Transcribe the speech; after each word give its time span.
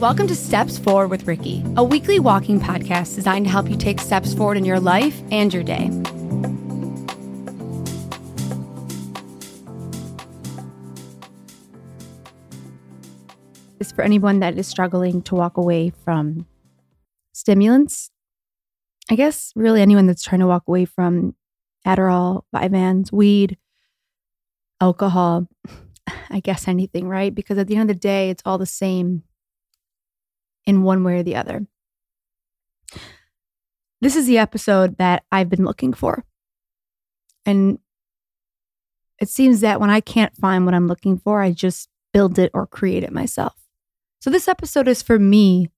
Welcome 0.00 0.28
to 0.28 0.36
Steps 0.36 0.78
Forward 0.78 1.08
with 1.10 1.26
Ricki, 1.26 1.64
a 1.76 1.82
weekly 1.82 2.20
walking 2.20 2.60
podcast 2.60 3.16
designed 3.16 3.46
to 3.46 3.50
help 3.50 3.68
you 3.68 3.76
take 3.76 4.00
steps 4.00 4.32
forward 4.32 4.56
in 4.56 4.64
your 4.64 4.78
life 4.78 5.20
and 5.32 5.52
your 5.52 5.64
day. 5.64 5.90
Is 13.80 13.90
for 13.90 14.02
anyone 14.02 14.38
that 14.38 14.56
is 14.56 14.68
struggling 14.68 15.20
to 15.22 15.34
walk 15.34 15.56
away 15.56 15.90
from 15.90 16.46
stimulants. 17.32 18.12
I 19.10 19.16
guess 19.16 19.52
really 19.56 19.82
anyone 19.82 20.06
that's 20.06 20.22
trying 20.22 20.42
to 20.42 20.46
walk 20.46 20.68
away 20.68 20.84
from 20.84 21.34
Adderall, 21.84 22.42
Vyvanse, 22.54 23.10
weed, 23.10 23.58
alcohol, 24.80 25.48
I 26.30 26.38
guess 26.38 26.68
anything, 26.68 27.08
right? 27.08 27.34
Because 27.34 27.58
at 27.58 27.66
the 27.66 27.74
end 27.74 27.90
of 27.90 27.96
the 27.96 28.00
day, 28.00 28.30
it's 28.30 28.44
all 28.46 28.58
the 28.58 28.64
same 28.64 29.24
in 30.68 30.82
one 30.82 31.02
way 31.02 31.18
or 31.18 31.22
the 31.22 31.34
other. 31.34 31.66
This 34.02 34.14
is 34.14 34.26
the 34.26 34.36
episode 34.36 34.98
that 34.98 35.24
I've 35.32 35.48
been 35.48 35.64
looking 35.64 35.94
for. 35.94 36.26
And 37.46 37.78
it 39.18 39.30
seems 39.30 39.60
that 39.62 39.80
when 39.80 39.88
I 39.88 40.00
can't 40.00 40.36
find 40.36 40.66
what 40.66 40.74
I'm 40.74 40.86
looking 40.86 41.18
for, 41.18 41.40
I 41.40 41.52
just 41.52 41.88
build 42.12 42.38
it 42.38 42.50
or 42.52 42.66
create 42.66 43.02
it 43.02 43.12
myself. 43.12 43.54
So 44.20 44.28
this 44.28 44.46
episode 44.46 44.88
is 44.88 45.02
for 45.02 45.18
me 45.18 45.70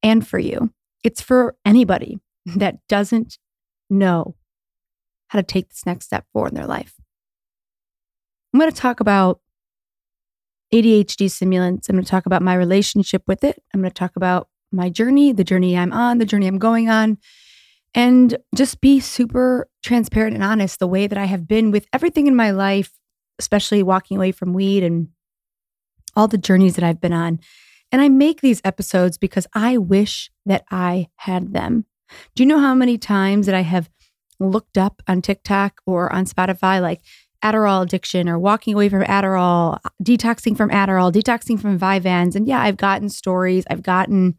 and 0.00 0.26
for 0.26 0.38
you. 0.38 0.72
It's 1.02 1.20
for 1.20 1.56
anybody 1.64 2.20
that 2.46 2.78
doesn't 2.88 3.36
know 3.90 4.36
how 5.28 5.40
to 5.40 5.42
take 5.42 5.70
this 5.70 5.84
next 5.84 6.06
step 6.06 6.24
forward 6.32 6.52
in 6.52 6.54
their 6.54 6.66
life. 6.66 6.94
I'm 8.54 8.60
going 8.60 8.70
to 8.70 8.76
talk 8.76 9.00
about 9.00 9.40
ADHD 10.72 11.30
stimulants. 11.30 11.88
I'm 11.88 11.96
going 11.96 12.04
to 12.04 12.10
talk 12.10 12.26
about 12.26 12.42
my 12.42 12.54
relationship 12.54 13.22
with 13.26 13.44
it. 13.44 13.62
I'm 13.74 13.80
going 13.80 13.90
to 13.90 13.94
talk 13.94 14.16
about 14.16 14.48
my 14.72 14.88
journey, 14.88 15.32
the 15.32 15.44
journey 15.44 15.76
I'm 15.76 15.92
on, 15.92 16.18
the 16.18 16.24
journey 16.24 16.46
I'm 16.46 16.58
going 16.58 16.88
on, 16.88 17.18
and 17.94 18.36
just 18.54 18.80
be 18.80 19.00
super 19.00 19.68
transparent 19.82 20.34
and 20.34 20.44
honest 20.44 20.78
the 20.78 20.86
way 20.86 21.06
that 21.06 21.18
I 21.18 21.24
have 21.24 21.48
been 21.48 21.70
with 21.70 21.86
everything 21.92 22.26
in 22.26 22.36
my 22.36 22.52
life, 22.52 22.92
especially 23.38 23.82
walking 23.82 24.16
away 24.16 24.32
from 24.32 24.52
weed 24.52 24.84
and 24.84 25.08
all 26.14 26.28
the 26.28 26.38
journeys 26.38 26.76
that 26.76 26.84
I've 26.84 27.00
been 27.00 27.12
on. 27.12 27.40
And 27.92 28.00
I 28.00 28.08
make 28.08 28.40
these 28.40 28.60
episodes 28.64 29.18
because 29.18 29.46
I 29.54 29.76
wish 29.76 30.30
that 30.46 30.64
I 30.70 31.08
had 31.16 31.52
them. 31.52 31.86
Do 32.34 32.42
you 32.42 32.48
know 32.48 32.60
how 32.60 32.74
many 32.74 32.98
times 32.98 33.46
that 33.46 33.54
I 33.54 33.62
have 33.62 33.90
looked 34.38 34.78
up 34.78 35.02
on 35.06 35.22
TikTok 35.22 35.80
or 35.86 36.12
on 36.12 36.24
Spotify, 36.24 36.80
like 36.80 37.02
Adderall 37.42 37.82
addiction 37.82 38.28
or 38.28 38.38
walking 38.38 38.74
away 38.74 38.88
from 38.88 39.02
Adderall, 39.02 39.78
detoxing 40.02 40.56
from 40.56 40.70
Adderall, 40.70 41.12
detoxing 41.12 41.60
from 41.60 41.78
Vyvanse. 41.78 42.34
And 42.34 42.46
yeah, 42.46 42.60
I've 42.60 42.76
gotten 42.76 43.08
stories, 43.08 43.64
I've 43.70 43.82
gotten 43.82 44.36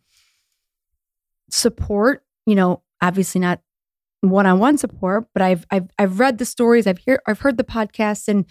support, 1.49 2.23
you 2.45 2.55
know, 2.55 2.83
obviously 3.01 3.41
not 3.41 3.61
one-on-one 4.21 4.77
support, 4.77 5.25
but 5.33 5.41
I've 5.41 5.65
I've 5.71 5.89
I've 5.97 6.19
read 6.19 6.37
the 6.37 6.45
stories, 6.45 6.85
I've 6.85 6.99
hear 6.99 7.21
I've 7.27 7.39
heard 7.39 7.57
the 7.57 7.63
podcasts 7.63 8.27
and 8.27 8.45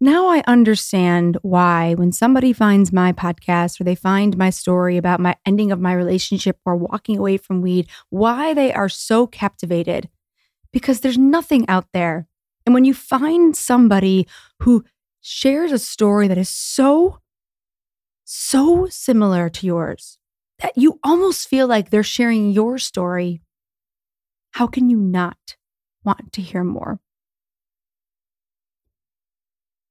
now 0.00 0.28
I 0.28 0.44
understand 0.46 1.38
why 1.42 1.94
when 1.94 2.12
somebody 2.12 2.52
finds 2.52 2.92
my 2.92 3.12
podcast 3.12 3.80
or 3.80 3.84
they 3.84 3.96
find 3.96 4.36
my 4.36 4.50
story 4.50 4.96
about 4.96 5.18
my 5.18 5.34
ending 5.44 5.72
of 5.72 5.80
my 5.80 5.92
relationship 5.92 6.56
or 6.64 6.76
walking 6.76 7.18
away 7.18 7.36
from 7.36 7.62
weed, 7.62 7.88
why 8.10 8.54
they 8.54 8.72
are 8.72 8.88
so 8.88 9.26
captivated. 9.26 10.08
Because 10.72 11.00
there's 11.00 11.18
nothing 11.18 11.68
out 11.68 11.86
there 11.92 12.28
and 12.68 12.74
when 12.74 12.84
you 12.84 12.92
find 12.92 13.56
somebody 13.56 14.28
who 14.60 14.84
shares 15.22 15.72
a 15.72 15.78
story 15.78 16.28
that 16.28 16.36
is 16.36 16.50
so, 16.50 17.20
so 18.24 18.86
similar 18.90 19.48
to 19.48 19.66
yours 19.66 20.18
that 20.58 20.76
you 20.76 21.00
almost 21.02 21.48
feel 21.48 21.66
like 21.66 21.88
they're 21.88 22.02
sharing 22.02 22.50
your 22.50 22.76
story, 22.76 23.40
how 24.50 24.66
can 24.66 24.90
you 24.90 24.98
not 24.98 25.56
want 26.04 26.30
to 26.34 26.42
hear 26.42 26.62
more? 26.62 27.00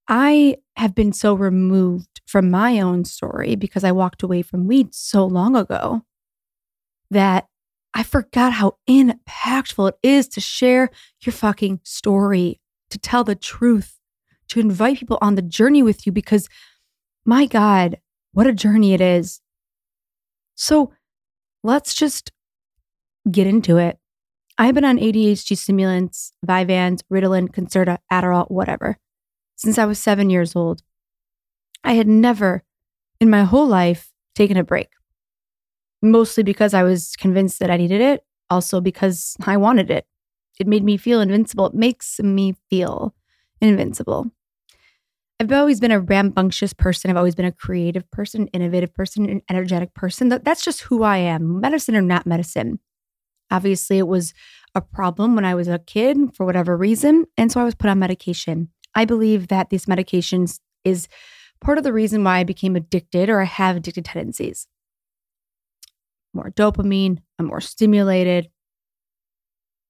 I 0.08 0.58
have 0.76 0.94
been 0.94 1.14
so 1.14 1.34
removed 1.34 2.22
from 2.28 2.52
my 2.52 2.80
own 2.80 3.06
story 3.06 3.56
because 3.56 3.84
I 3.84 3.92
walked 3.92 4.22
away 4.22 4.44
from 4.44 4.68
weed 4.68 4.94
so 4.94 5.26
long 5.26 5.56
ago 5.56 6.04
that 7.10 7.48
I 7.96 8.04
forgot 8.04 8.54
how 8.54 8.78
impactful 8.88 9.90
it 9.90 9.98
is 10.04 10.28
to 10.28 10.42
share 10.42 10.92
your 11.22 11.34
fucking 11.34 11.80
story 11.82 12.60
to 12.90 12.98
tell 12.98 13.24
the 13.24 13.36
truth, 13.36 14.00
to 14.50 14.60
invite 14.60 15.00
people 15.00 15.18
on 15.22 15.36
the 15.36 15.42
journey 15.42 15.84
with 15.84 16.06
you 16.06 16.12
because 16.12 16.48
my 17.26 17.46
God, 17.46 17.98
what 18.32 18.48
a 18.48 18.54
journey 18.54 18.94
it 18.94 19.02
is. 19.02 19.42
So 20.56 20.94
let's 21.64 21.94
just 21.94 22.32
get 23.30 23.48
into 23.48 23.78
it. 23.78 23.98
I've 24.58 24.74
been 24.74 24.86
on 24.86 24.98
ADHD 24.98 25.56
stimulants, 25.58 26.32
Vyvanse, 26.46 27.02
Ritalin, 27.12 27.50
Concerta, 27.50 27.98
Adderall, 28.12 28.50
whatever, 28.50 28.98
since 29.56 29.78
I 29.78 29.86
was 29.86 30.00
seven 30.00 30.30
years 30.30 30.56
old. 30.56 30.82
I 31.84 31.94
had 31.94 32.08
never 32.08 32.64
in 33.20 33.30
my 33.30 33.44
whole 33.44 33.68
life 33.68 34.12
taken 34.34 34.58
a 34.58 34.64
break, 34.64 34.90
mostly 36.02 36.44
because 36.44 36.74
I 36.74 36.84
was 36.84 37.16
convinced 37.18 37.60
that 37.60 37.70
I 37.70 37.78
needed 37.78 38.02
it, 38.02 38.24
also 38.50 38.82
because 38.82 39.36
I 39.46 39.58
wanted 39.58 39.92
it. 39.92 40.06
It 40.60 40.68
made 40.68 40.84
me 40.84 40.98
feel 40.98 41.22
invincible. 41.22 41.68
It 41.68 41.74
makes 41.76 42.20
me 42.20 42.56
feel 42.70 43.14
invincible. 43.62 44.32
I've 45.40 45.52
always 45.52 45.80
been 45.80 45.92
a 45.92 46.00
rambunctious 46.00 46.74
person. 46.74 47.12
I've 47.12 47.18
always 47.18 47.36
been 47.36 47.46
a 47.46 47.52
creative 47.52 48.10
person, 48.10 48.48
innovative 48.48 48.94
person, 48.94 49.30
an 49.30 49.42
energetic 49.50 49.94
person. 49.94 50.30
That's 50.30 50.64
just 50.64 50.82
who 50.82 51.04
I 51.04 51.18
am, 51.18 51.60
medicine 51.60 51.96
or 51.96 52.02
not 52.02 52.26
medicine. 52.26 52.80
Obviously, 53.52 54.00
it 54.00 54.08
was 54.08 54.34
a 54.74 54.82
problem 54.82 55.36
when 55.36 55.46
I 55.46 55.54
was 55.54 55.68
a 55.68 55.80
kid 55.80 56.18
for 56.34 56.46
whatever 56.46 56.76
reason. 56.76 57.26
And 57.38 57.52
so 57.52 57.62
I 57.62 57.64
was 57.64 57.76
put 57.76 57.90
on 57.90 58.00
medication. 58.00 58.70
I 58.96 59.06
believe 59.06 59.50
that 59.50 59.70
these 59.70 59.86
medications 59.86 60.60
is 60.84 61.08
part 61.62 61.78
of 61.78 61.84
the 61.84 61.94
reason 61.94 62.24
why 62.24 62.40
I 62.40 62.44
became 62.44 62.76
addicted 62.76 63.30
or 63.30 63.42
I 63.42 63.46
have 63.46 63.78
addicted 63.78 64.06
tendencies. 64.06 64.68
More 66.34 66.52
dopamine, 66.52 67.20
I'm 67.38 67.46
more 67.46 67.62
stimulated, 67.62 68.50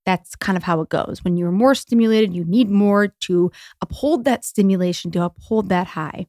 that's 0.07 0.37
kind 0.37 0.55
of 0.55 0.63
how 0.63 0.79
it 0.79 0.87
goes. 0.87 1.21
When 1.21 1.35
you're 1.35 1.51
more 1.51 1.75
stimulated, 1.75 2.33
you 2.33 2.45
need 2.45 2.71
more 2.71 3.09
to 3.09 3.51
uphold 3.81 4.23
that 4.23 4.45
stimulation, 4.45 5.11
to 5.11 5.25
uphold 5.25 5.67
that 5.67 5.87
high. 5.87 6.27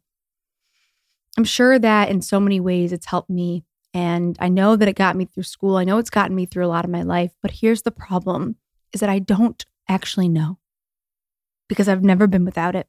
I'm 1.36 1.44
sure 1.44 1.78
that 1.78 2.08
in 2.08 2.20
so 2.20 2.40
many 2.40 2.58
ways 2.58 2.92
it's 2.92 3.06
helped 3.06 3.30
me. 3.30 3.62
And 3.94 4.36
I 4.40 4.48
know 4.48 4.74
that 4.74 4.88
it 4.88 4.96
got 4.96 5.14
me 5.14 5.26
through 5.26 5.44
school. 5.44 5.76
I 5.76 5.84
know 5.84 5.98
it's 5.98 6.10
gotten 6.10 6.34
me 6.34 6.44
through 6.44 6.66
a 6.66 6.74
lot 6.74 6.84
of 6.84 6.90
my 6.90 7.02
life. 7.02 7.30
But 7.40 7.52
here's 7.52 7.82
the 7.82 7.92
problem 7.92 8.56
is 8.92 8.98
that 8.98 9.08
I 9.08 9.20
don't 9.20 9.64
actually 9.88 10.28
know 10.28 10.58
because 11.68 11.88
I've 11.88 12.02
never 12.02 12.26
been 12.26 12.44
without 12.44 12.74
it. 12.74 12.88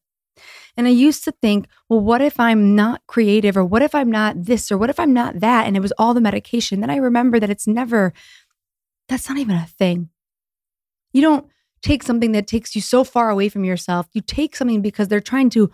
And 0.75 0.87
I 0.87 0.89
used 0.89 1.23
to 1.25 1.31
think, 1.33 1.67
well, 1.87 1.99
what 1.99 2.21
if 2.23 2.39
I'm 2.39 2.73
not 2.75 3.05
creative 3.05 3.57
or 3.57 3.63
what 3.63 3.83
if 3.83 3.93
I'm 3.93 4.09
not 4.09 4.45
this 4.45 4.71
or 4.71 4.77
what 4.79 4.89
if 4.89 4.99
I'm 4.99 5.13
not 5.13 5.41
that? 5.41 5.67
And 5.67 5.77
it 5.77 5.81
was 5.81 5.93
all 5.99 6.15
the 6.15 6.21
medication. 6.21 6.79
Then 6.79 6.89
I 6.89 6.95
remember 6.95 7.39
that 7.39 7.51
it's 7.51 7.67
never, 7.67 8.11
that's 9.07 9.29
not 9.29 9.37
even 9.37 9.55
a 9.55 9.67
thing. 9.67 10.09
You 11.13 11.21
don't 11.21 11.47
take 11.81 12.03
something 12.03 12.33
that 12.33 12.47
takes 12.47 12.75
you 12.75 12.81
so 12.81 13.03
far 13.03 13.29
away 13.29 13.49
from 13.49 13.63
yourself. 13.63 14.07
You 14.13 14.21
take 14.21 14.55
something 14.55 14.81
because 14.81 15.07
they're 15.07 15.21
trying 15.21 15.49
to 15.51 15.71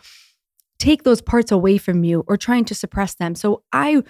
take 0.77 1.03
those 1.03 1.21
parts 1.21 1.51
away 1.51 1.77
from 1.77 2.03
you 2.03 2.23
or 2.27 2.37
trying 2.37 2.65
to 2.65 2.75
suppress 2.75 3.15
them. 3.15 3.35
So 3.35 3.63
I 3.71 4.03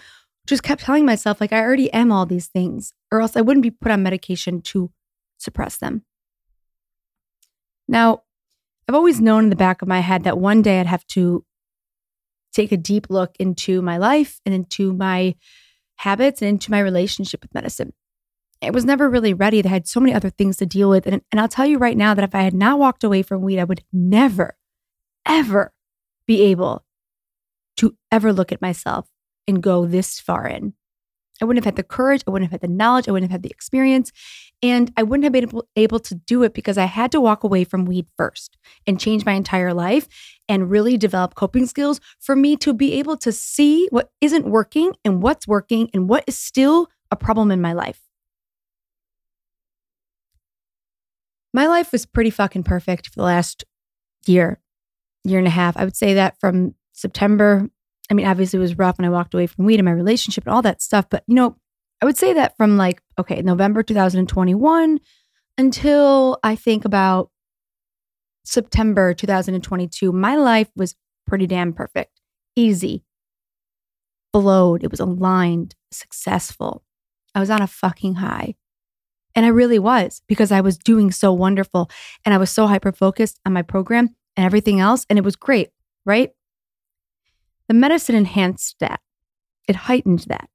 just 0.48 0.64
kept 0.64 0.84
telling 0.84 1.06
myself, 1.06 1.42
like, 1.42 1.54
I 1.54 1.62
already 1.62 1.92
am 1.94 2.12
all 2.12 2.26
these 2.26 2.48
things, 2.48 2.94
or 3.12 3.22
else 3.22 3.36
I 3.36 3.42
wouldn't 3.42 3.64
be 3.64 3.72
put 3.72 3.92
on 3.92 4.04
medication 4.04 4.62
to 4.64 4.92
suppress 5.38 5.78
them. 5.78 6.04
Now, 7.88 8.24
I've 8.88 8.96
always 8.96 9.22
known 9.22 9.46
in 9.46 9.50
the 9.50 9.56
back 9.56 9.82
of 9.82 9.88
my 9.88 10.02
head 10.02 10.24
that 10.24 10.38
one 10.38 10.62
day 10.62 10.80
I'd 10.80 10.86
have 10.86 11.06
to 11.08 11.44
take 12.54 12.72
a 12.72 12.78
deep 12.78 13.08
look 13.10 13.36
into 13.40 13.82
my 13.82 13.98
life 13.98 14.40
and 14.46 14.54
into 14.54 14.94
my 14.94 15.36
habits 15.98 16.42
and 16.42 16.50
into 16.50 16.72
my 16.72 16.80
relationship 16.80 17.42
with 17.42 17.54
medicine. 17.54 17.94
I 18.62 18.72
was 18.72 18.86
never 18.86 19.10
really 19.10 19.34
ready. 19.34 19.62
They 19.62 19.70
had 19.70 19.88
so 19.88 20.00
many 20.00 20.14
other 20.14 20.30
things 20.30 20.58
to 20.58 20.66
deal 20.66 20.90
with. 20.90 21.06
And, 21.06 21.22
and 21.32 21.40
I'll 21.40 21.48
tell 21.48 21.66
you 21.66 21.78
right 21.78 21.98
now 21.98 22.14
that 22.14 22.24
if 22.24 22.34
I 22.34 22.42
had 22.42 22.54
not 22.54 22.80
walked 22.80 23.04
away 23.04 23.22
from 23.22 23.42
weed, 23.42 23.60
I 23.60 23.64
would 23.64 23.84
never, 23.92 24.58
ever 25.26 25.74
be 26.28 26.42
able 26.44 26.84
to 27.78 27.96
ever 28.12 28.34
look 28.34 28.52
at 28.52 28.62
myself 28.62 29.08
and 29.48 29.62
go 29.62 29.86
this 29.86 30.20
far 30.20 30.48
in. 30.48 30.74
I 31.42 31.46
wouldn't 31.46 31.66
have 31.66 31.74
had 31.74 31.76
the 31.76 31.84
courage. 31.84 32.24
I 32.26 32.32
wouldn't 32.32 32.50
have 32.50 32.62
had 32.62 32.70
the 32.70 32.74
knowledge. 32.74 33.08
I 33.08 33.12
wouldn't 33.12 33.30
have 33.30 33.36
had 33.36 33.44
the 33.44 33.50
experience. 33.50 34.12
And 34.64 34.92
I 34.96 35.04
wouldn't 35.04 35.26
have 35.26 35.34
been 35.34 35.44
able, 35.44 35.68
able 35.76 36.00
to 36.00 36.16
do 36.16 36.44
it 36.44 36.54
because 36.54 36.78
I 36.78 36.86
had 36.86 37.12
to 37.12 37.20
walk 37.20 37.44
away 37.44 37.66
from 37.66 37.86
weed 37.86 38.08
first 38.18 38.58
and 38.88 39.00
change 39.00 39.26
my 39.26 39.34
entire 39.34 39.74
life 39.74 40.08
and 40.48 40.72
really 40.72 40.98
develop 40.98 41.36
coping 41.36 41.66
skills 41.66 42.00
for 42.20 42.36
me 42.36 42.56
to 42.58 42.74
be 42.74 42.94
able 42.94 43.18
to 43.18 43.32
see 43.34 43.88
what 43.92 44.12
isn't 44.22 44.46
working 44.46 44.94
and 45.04 45.22
what's 45.22 45.48
working 45.48 45.90
and 45.94 46.08
what 46.08 46.24
is 46.26 46.38
still 46.38 46.88
a 47.12 47.18
problem 47.18 47.52
in 47.52 47.60
my 47.60 47.74
life. 47.74 48.05
My 51.56 51.68
life 51.68 51.92
was 51.92 52.06
pretty 52.06 52.30
fucking 52.30 52.64
perfect 52.64 53.08
for 53.08 53.16
the 53.16 53.24
last 53.24 53.66
year, 54.28 54.60
year 55.24 55.40
and 55.40 55.48
a 55.48 55.52
half. 55.52 55.78
I 55.78 55.86
would 55.86 55.96
say 55.96 56.14
that 56.16 56.40
from 56.40 56.76
September 56.94 57.70
I 58.10 58.14
mean, 58.14 58.28
obviously 58.28 58.58
it 58.58 58.62
was 58.62 58.78
rough 58.78 58.98
when 58.98 59.06
I 59.06 59.10
walked 59.10 59.34
away 59.34 59.48
from 59.48 59.66
weed 59.66 59.80
and 59.80 59.86
my 59.86 59.92
relationship 59.92 60.46
and 60.46 60.54
all 60.54 60.62
that 60.62 60.82
stuff. 60.82 61.06
But, 61.10 61.24
you 61.28 61.36
know, 61.36 61.56
I 62.02 62.06
would 62.06 62.18
say 62.18 62.34
that 62.34 62.56
from 62.58 62.78
like, 62.78 63.02
okay, 63.18 63.42
November 63.42 63.84
2021 63.84 65.00
until 65.58 66.38
I 66.44 66.56
think 66.56 66.86
about 66.86 67.32
September 68.44 69.14
2022, 69.14 70.12
my 70.12 70.36
life 70.36 70.70
was 70.76 70.96
pretty 71.26 71.48
damn 71.48 71.74
perfect, 71.74 72.22
easy, 72.56 73.04
flowed. 74.34 74.84
It 74.84 74.92
was 74.92 75.00
aligned, 75.00 75.76
successful. 75.92 76.84
I 77.34 77.40
was 77.40 77.50
on 77.50 77.62
a 77.62 77.68
fucking 77.68 78.16
high. 78.16 78.56
And 79.36 79.46
I 79.46 79.50
really 79.50 79.80
was 79.80 80.22
because 80.28 80.52
I 80.52 80.62
was 80.62 80.78
doing 80.78 81.12
so 81.12 81.34
wonderful 81.34 81.90
and 82.24 82.34
I 82.34 82.38
was 82.38 82.50
so 82.50 82.68
hyper 82.68 82.92
focused 82.92 83.40
on 83.46 83.54
my 83.54 83.62
program 83.62 84.16
and 84.38 84.46
everything 84.46 84.80
else. 84.80 85.06
And 85.10 85.20
it 85.20 85.26
was 85.26 85.36
great, 85.36 85.70
right? 86.06 86.32
The 87.68 87.74
medicine 87.74 88.16
enhanced 88.16 88.78
that, 88.80 89.02
it 89.68 89.76
heightened 89.76 90.26
that. 90.30 90.50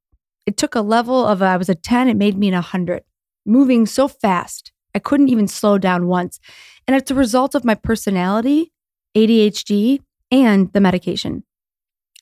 It 0.46 0.56
took 0.56 0.74
a 0.74 0.80
level 0.80 1.26
of, 1.26 1.42
I 1.42 1.56
was 1.56 1.68
a 1.68 1.74
10, 1.74 2.08
it 2.08 2.16
made 2.16 2.38
me 2.38 2.48
an 2.48 2.54
100, 2.54 3.02
moving 3.44 3.84
so 3.86 4.08
fast. 4.08 4.72
I 4.94 4.98
couldn't 4.98 5.28
even 5.28 5.46
slow 5.46 5.78
down 5.78 6.06
once. 6.06 6.40
And 6.86 6.96
it's 6.96 7.10
a 7.10 7.14
result 7.14 7.54
of 7.54 7.64
my 7.64 7.74
personality, 7.74 8.72
ADHD, 9.16 10.00
and 10.30 10.72
the 10.72 10.80
medication. 10.80 11.44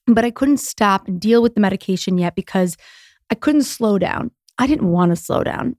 But 0.07 0.25
I 0.25 0.31
couldn't 0.31 0.59
stop 0.59 1.07
and 1.07 1.21
deal 1.21 1.43
with 1.43 1.55
the 1.55 1.61
medication 1.61 2.19
yet 2.19 2.35
because 2.35 2.77
I 3.31 3.35
couldn't 3.35 3.65
slow 3.65 3.99
down. 3.99 4.31
I 4.59 4.67
didn't 4.67 4.91
want 4.91 5.13
to 5.13 5.17
slow 5.17 5.45
down. 5.45 5.77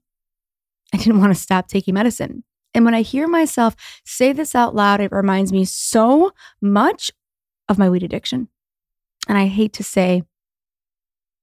I 0.92 0.98
didn't 0.98 1.20
want 1.20 1.34
to 1.34 1.40
stop 1.40 1.68
taking 1.68 1.94
medicine. 1.94 2.44
And 2.74 2.84
when 2.84 2.94
I 2.94 3.02
hear 3.02 3.26
myself 3.26 3.74
say 4.04 4.32
this 4.32 4.54
out 4.54 4.74
loud, 4.74 5.00
it 5.00 5.12
reminds 5.12 5.52
me 5.52 5.64
so 5.64 6.32
much 6.60 7.10
of 7.68 7.78
my 7.78 7.88
weed 7.88 8.02
addiction. 8.02 8.48
And 9.28 9.36
I 9.36 9.46
hate 9.46 9.72
to 9.74 9.84
say 9.84 10.22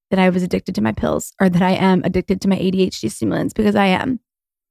that 0.10 0.20
I 0.20 0.30
was 0.30 0.44
addicted 0.44 0.76
to 0.76 0.82
my 0.82 0.94
pills 0.94 1.34
or 1.40 1.50
that 1.50 1.62
I 1.62 1.72
am 1.72 2.02
addicted 2.04 2.42
to 2.42 2.48
my 2.48 2.58
ADHD 2.58 3.12
stimulants 3.12 3.54
because 3.54 3.76
I 3.76 3.88
am. 3.88 4.20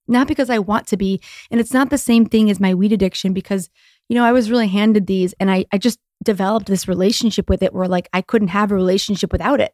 Not 0.09 0.29
because 0.29 0.51
I 0.51 0.59
want 0.59 0.87
to 0.89 0.97
be. 0.97 1.21
And 1.51 1.61
it's 1.61 1.73
not 1.73 1.91
the 1.91 1.99
same 1.99 2.27
thing 2.27 2.49
as 2.49 2.61
my 2.61 2.75
weed 2.75 2.93
addiction 2.93 3.33
because, 3.33 3.69
you 4.09 4.15
know, 4.15 4.25
I 4.25 4.33
was 4.33 4.51
really 4.51 4.69
handed 4.69 5.07
these 5.07 5.35
and 5.41 5.51
I, 5.51 5.67
I 5.73 5.79
just 5.79 5.99
developed 6.23 6.67
this 6.67 6.89
relationship 6.89 7.51
with 7.51 7.63
it 7.63 7.75
where 7.75 7.89
like 7.89 8.09
I 8.13 8.23
couldn't 8.23 8.49
have 8.49 8.71
a 8.71 8.75
relationship 8.75 9.33
without 9.33 9.61
it. 9.61 9.73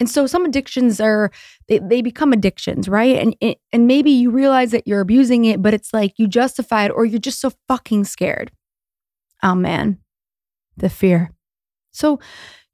And 0.00 0.10
so 0.10 0.26
some 0.26 0.44
addictions 0.44 1.00
are 1.00 1.30
they, 1.68 1.78
they 1.78 2.02
become 2.02 2.32
addictions, 2.32 2.88
right? 2.88 3.16
And 3.16 3.56
and 3.72 3.86
maybe 3.86 4.10
you 4.10 4.30
realize 4.30 4.72
that 4.72 4.86
you're 4.86 5.00
abusing 5.00 5.44
it, 5.44 5.62
but 5.62 5.74
it's 5.74 5.92
like 5.94 6.14
you 6.16 6.26
justify 6.26 6.86
it 6.86 6.90
or 6.90 7.04
you're 7.04 7.20
just 7.20 7.40
so 7.40 7.52
fucking 7.68 8.04
scared. 8.04 8.50
Oh 9.42 9.54
man. 9.54 9.98
The 10.76 10.88
fear. 10.88 11.30
So, 11.92 12.18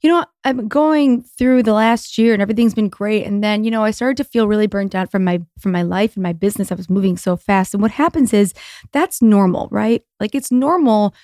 you 0.00 0.08
know, 0.08 0.24
I'm 0.44 0.68
going 0.68 1.22
through 1.22 1.64
the 1.64 1.72
last 1.72 2.16
year 2.18 2.32
and 2.32 2.40
everything's 2.40 2.74
been 2.74 2.88
great 2.88 3.24
and 3.24 3.42
then, 3.42 3.64
you 3.64 3.70
know, 3.70 3.82
I 3.82 3.90
started 3.90 4.16
to 4.18 4.24
feel 4.24 4.46
really 4.46 4.68
burnt 4.68 4.94
out 4.94 5.10
from 5.10 5.24
my 5.24 5.40
from 5.58 5.72
my 5.72 5.82
life 5.82 6.14
and 6.14 6.22
my 6.22 6.32
business. 6.32 6.70
I 6.70 6.76
was 6.76 6.88
moving 6.88 7.16
so 7.16 7.36
fast. 7.36 7.74
And 7.74 7.82
what 7.82 7.90
happens 7.90 8.32
is 8.32 8.54
that's 8.92 9.20
normal, 9.20 9.68
right? 9.70 10.02
Like 10.20 10.34
it's 10.34 10.52
normal 10.52 11.14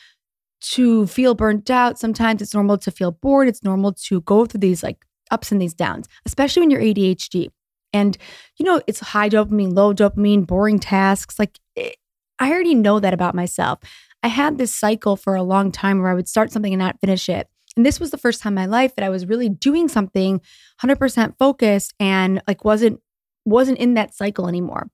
to 0.72 1.06
feel 1.06 1.34
burnt 1.34 1.70
out. 1.70 1.98
Sometimes 1.98 2.42
it's 2.42 2.54
normal 2.54 2.78
to 2.78 2.90
feel 2.90 3.12
bored. 3.12 3.48
It's 3.48 3.62
normal 3.62 3.92
to 3.92 4.20
go 4.22 4.46
through 4.46 4.60
these 4.60 4.82
like 4.82 5.04
ups 5.34 5.52
and 5.52 5.60
these 5.60 5.74
downs, 5.74 6.08
especially 6.24 6.60
when 6.60 6.70
you're 6.70 6.80
ADHD. 6.80 7.48
And, 7.92 8.16
you 8.56 8.64
know, 8.64 8.80
it's 8.86 9.00
high 9.00 9.28
dopamine, 9.28 9.74
low 9.74 9.92
dopamine, 9.92 10.46
boring 10.46 10.78
tasks. 10.78 11.38
Like, 11.38 11.58
it, 11.76 11.80
eh, 11.80 11.92
I 12.40 12.50
already 12.50 12.74
know 12.74 12.98
that 12.98 13.14
about 13.14 13.34
myself. 13.34 13.78
I 14.22 14.28
had 14.28 14.58
this 14.58 14.74
cycle 14.74 15.16
for 15.16 15.36
a 15.36 15.42
long 15.42 15.70
time 15.70 16.00
where 16.00 16.10
I 16.10 16.14
would 16.14 16.28
start 16.28 16.50
something 16.50 16.72
and 16.72 16.80
not 16.80 16.98
finish 17.00 17.28
it. 17.28 17.48
And 17.76 17.84
this 17.84 18.00
was 18.00 18.10
the 18.10 18.18
first 18.18 18.40
time 18.40 18.52
in 18.52 18.62
my 18.62 18.66
life 18.66 18.94
that 18.96 19.04
I 19.04 19.08
was 19.08 19.26
really 19.26 19.48
doing 19.48 19.88
something 19.88 20.40
100% 20.82 21.34
focused 21.38 21.94
and 22.00 22.42
like 22.48 22.64
wasn't 22.64 23.00
wasn't 23.44 23.78
in 23.78 23.94
that 23.94 24.14
cycle 24.14 24.48
anymore. 24.48 24.88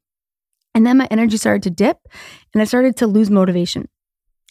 And 0.75 0.85
then 0.85 0.97
my 0.97 1.07
energy 1.11 1.37
started 1.37 1.63
to 1.65 1.71
dip 1.71 1.99
and 2.53 2.61
I 2.61 2.65
started 2.65 2.97
to 2.97 3.07
lose 3.07 3.31
motivation. 3.31 3.89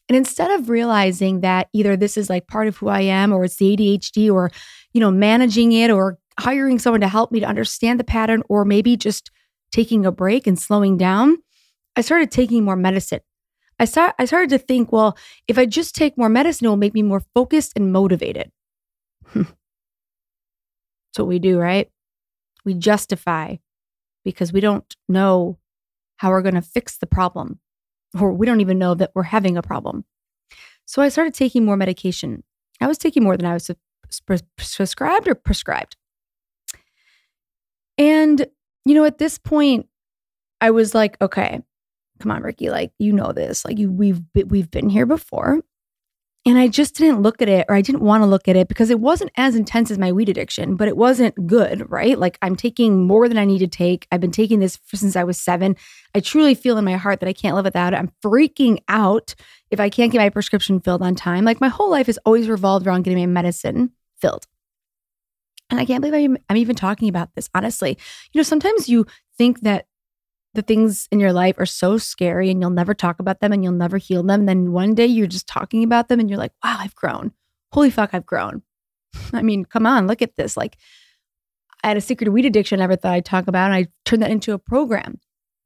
And 0.09 0.17
instead 0.17 0.49
of 0.51 0.69
realizing 0.69 1.41
that 1.41 1.69
either 1.71 1.95
this 1.95 2.17
is 2.17 2.29
like 2.29 2.47
part 2.47 2.67
of 2.67 2.75
who 2.77 2.87
I 2.87 3.01
am 3.01 3.31
or 3.31 3.45
it's 3.45 3.57
the 3.57 3.77
ADHD 3.77 4.33
or, 4.33 4.49
you 4.91 4.99
know, 4.99 5.11
managing 5.11 5.71
it 5.71 5.91
or 5.91 6.17
hiring 6.39 6.79
someone 6.79 7.01
to 7.01 7.07
help 7.07 7.31
me 7.31 7.39
to 7.39 7.45
understand 7.45 7.99
the 7.99 8.03
pattern 8.03 8.41
or 8.49 8.65
maybe 8.65 8.97
just 8.97 9.29
taking 9.71 10.07
a 10.07 10.11
break 10.11 10.47
and 10.47 10.57
slowing 10.57 10.97
down, 10.97 11.37
I 11.95 12.01
started 12.01 12.31
taking 12.31 12.63
more 12.63 12.75
medicine. 12.75 13.19
I 13.77 13.85
start 13.85 14.15
I 14.17 14.25
started 14.25 14.49
to 14.49 14.57
think, 14.57 14.91
well, 14.91 15.15
if 15.47 15.59
I 15.59 15.65
just 15.67 15.95
take 15.95 16.17
more 16.17 16.27
medicine, 16.27 16.65
it 16.65 16.69
will 16.69 16.75
make 16.75 16.95
me 16.95 17.03
more 17.03 17.21
focused 17.35 17.73
and 17.75 17.93
motivated. 17.93 18.51
That's 19.33 19.47
what 21.17 21.27
we 21.27 21.39
do, 21.39 21.59
right? 21.59 21.89
We 22.65 22.73
justify 22.73 23.57
because 24.25 24.51
we 24.51 24.59
don't 24.59 24.95
know 25.07 25.59
how 26.17 26.31
we're 26.31 26.41
going 26.41 26.55
to 26.55 26.61
fix 26.61 26.97
the 26.97 27.07
problem 27.07 27.59
or 28.17 28.31
we 28.31 28.45
don't 28.45 28.61
even 28.61 28.79
know 28.79 28.95
that 28.95 29.11
we're 29.13 29.23
having 29.23 29.57
a 29.57 29.61
problem. 29.61 30.05
So 30.85 31.01
I 31.01 31.09
started 31.09 31.33
taking 31.33 31.65
more 31.65 31.77
medication. 31.77 32.43
I 32.81 32.87
was 32.87 32.97
taking 32.97 33.23
more 33.23 33.37
than 33.37 33.45
I 33.45 33.53
was 33.53 33.69
prescribed 34.57 35.27
or 35.27 35.35
prescribed. 35.35 35.95
And, 37.97 38.47
you 38.85 38.95
know, 38.95 39.03
at 39.03 39.17
this 39.17 39.37
point, 39.37 39.87
I 40.61 40.71
was 40.71 40.95
like, 40.95 41.17
okay, 41.21 41.61
come 42.19 42.31
on, 42.31 42.41
Ricki, 42.41 42.69
like, 42.69 42.91
you 42.97 43.13
know 43.13 43.33
this. 43.33 43.65
Like, 43.65 43.77
you, 43.77 43.91
we've, 43.91 44.21
we've 44.47 44.71
been 44.71 44.89
here 44.89 45.05
before. 45.05 45.59
And 46.49 46.57
I 46.57 46.67
just 46.67 46.95
didn't 46.95 47.21
look 47.21 47.43
at 47.43 47.47
it 47.47 47.67
or 47.69 47.75
I 47.75 47.81
didn't 47.81 48.01
want 48.01 48.23
to 48.23 48.25
look 48.25 48.47
at 48.47 48.55
it 48.55 48.67
because 48.67 48.89
it 48.89 48.99
wasn't 48.99 49.29
as 49.37 49.55
intense 49.55 49.91
as 49.91 49.99
my 49.99 50.11
weed 50.11 50.29
addiction, 50.29 50.77
but 50.77 50.87
it 50.87 50.97
wasn't 50.97 51.45
good, 51.45 51.87
right? 51.91 52.17
Like 52.17 52.39
I'm 52.41 52.55
taking 52.55 53.05
more 53.05 53.29
than 53.29 53.37
I 53.37 53.45
need 53.45 53.59
to 53.59 53.67
take. 53.67 54.07
I've 54.11 54.19
been 54.19 54.31
taking 54.31 54.59
this 54.59 54.79
since 54.91 55.15
I 55.15 55.23
was 55.23 55.37
seven. 55.39 55.75
I 56.15 56.21
truly 56.21 56.55
feel 56.55 56.79
in 56.79 56.85
my 56.85 56.95
heart 56.95 57.19
that 57.19 57.29
I 57.29 57.33
can't 57.33 57.55
live 57.55 57.65
without 57.65 57.93
it. 57.93 57.97
I'm 57.97 58.11
freaking 58.23 58.79
out 58.87 59.35
if 59.69 59.79
I 59.79 59.91
can't 59.91 60.11
get 60.11 60.17
my 60.17 60.29
prescription 60.29 60.79
filled 60.79 61.03
on 61.03 61.13
time. 61.13 61.45
Like 61.45 61.61
my 61.61 61.67
whole 61.67 61.91
life 61.91 62.07
has 62.07 62.17
always 62.25 62.49
revolved 62.49 62.87
around 62.87 63.03
getting 63.03 63.19
my 63.19 63.27
medicine 63.27 63.91
filled. 64.19 64.47
And 65.69 65.79
I 65.79 65.85
can't 65.85 66.01
believe 66.01 66.31
I'm, 66.31 66.37
I'm 66.49 66.57
even 66.57 66.75
talking 66.75 67.09
about 67.09 67.35
this, 67.35 67.47
honestly. 67.53 67.95
You 68.33 68.39
know, 68.39 68.43
sometimes 68.43 68.89
you 68.89 69.05
think 69.37 69.61
that 69.61 69.85
the 70.53 70.61
things 70.61 71.07
in 71.11 71.19
your 71.19 71.33
life 71.33 71.55
are 71.59 71.65
so 71.65 71.97
scary 71.97 72.49
and 72.49 72.61
you'll 72.61 72.71
never 72.71 72.93
talk 72.93 73.19
about 73.19 73.39
them 73.39 73.51
and 73.51 73.63
you'll 73.63 73.73
never 73.73 73.97
heal 73.97 74.23
them. 74.23 74.41
And 74.41 74.49
then 74.49 74.71
one 74.71 74.95
day 74.95 75.05
you're 75.05 75.27
just 75.27 75.47
talking 75.47 75.83
about 75.83 76.07
them 76.07 76.19
and 76.19 76.29
you're 76.29 76.39
like, 76.39 76.53
wow, 76.63 76.77
I've 76.79 76.95
grown. 76.95 77.33
Holy 77.71 77.89
fuck, 77.89 78.11
I've 78.13 78.25
grown. 78.25 78.63
I 79.33 79.41
mean, 79.41 79.65
come 79.65 79.85
on, 79.85 80.07
look 80.07 80.21
at 80.21 80.35
this. 80.35 80.57
Like, 80.57 80.77
I 81.83 81.87
had 81.87 81.97
a 81.97 82.01
secret 82.01 82.29
weed 82.31 82.45
addiction 82.45 82.79
I 82.79 82.83
never 82.83 82.95
thought 82.95 83.13
I'd 83.13 83.25
talk 83.25 83.47
about, 83.47 83.71
and 83.71 83.73
I 83.73 83.87
turned 84.05 84.21
that 84.21 84.31
into 84.31 84.53
a 84.53 84.59
program. 84.59 85.19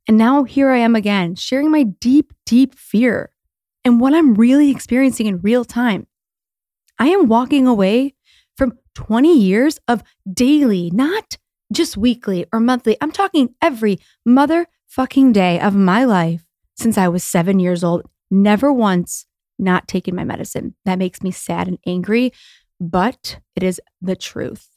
And 0.08 0.18
now 0.18 0.44
here 0.44 0.70
I 0.70 0.78
am 0.80 0.96
again, 0.96 1.36
sharing 1.36 1.72
my 1.72 1.84
deep, 1.84 2.34
deep 2.46 2.76
fear 2.76 3.32
and 3.86 4.00
what 4.00 4.14
I'm 4.14 4.36
really 4.36 4.70
experiencing 4.70 5.28
in 5.28 5.42
real 5.42 5.66
time. 5.66 6.08
I 7.00 7.08
am 7.08 7.28
walking 7.28 7.68
away 7.68 8.14
from 8.58 8.78
20 8.96 9.36
years 9.38 9.80
of 9.88 10.04
daily, 10.32 10.92
not 10.94 11.38
just 11.74 11.98
weekly 11.98 12.46
or 12.54 12.60
monthly. 12.60 12.98
I'm 13.02 13.12
talking 13.12 13.56
every 13.62 14.00
motherfucking 14.28 15.34
day 15.34 15.60
of 15.60 15.76
my 15.76 16.06
life 16.06 16.46
since 16.76 16.98
I 16.98 17.08
was 17.08 17.24
seven 17.24 17.60
years 17.60 17.84
old. 17.84 18.04
Never 18.32 18.72
once 18.72 19.26
not 19.60 19.88
taking 19.88 20.16
my 20.16 20.24
medicine. 20.24 20.76
That 20.86 21.00
makes 21.00 21.22
me 21.22 21.32
sad 21.32 21.68
and 21.68 21.78
angry, 21.86 22.32
but 22.80 23.40
it 23.56 23.64
is 23.64 23.80
the 24.02 24.16
truth. 24.16 24.70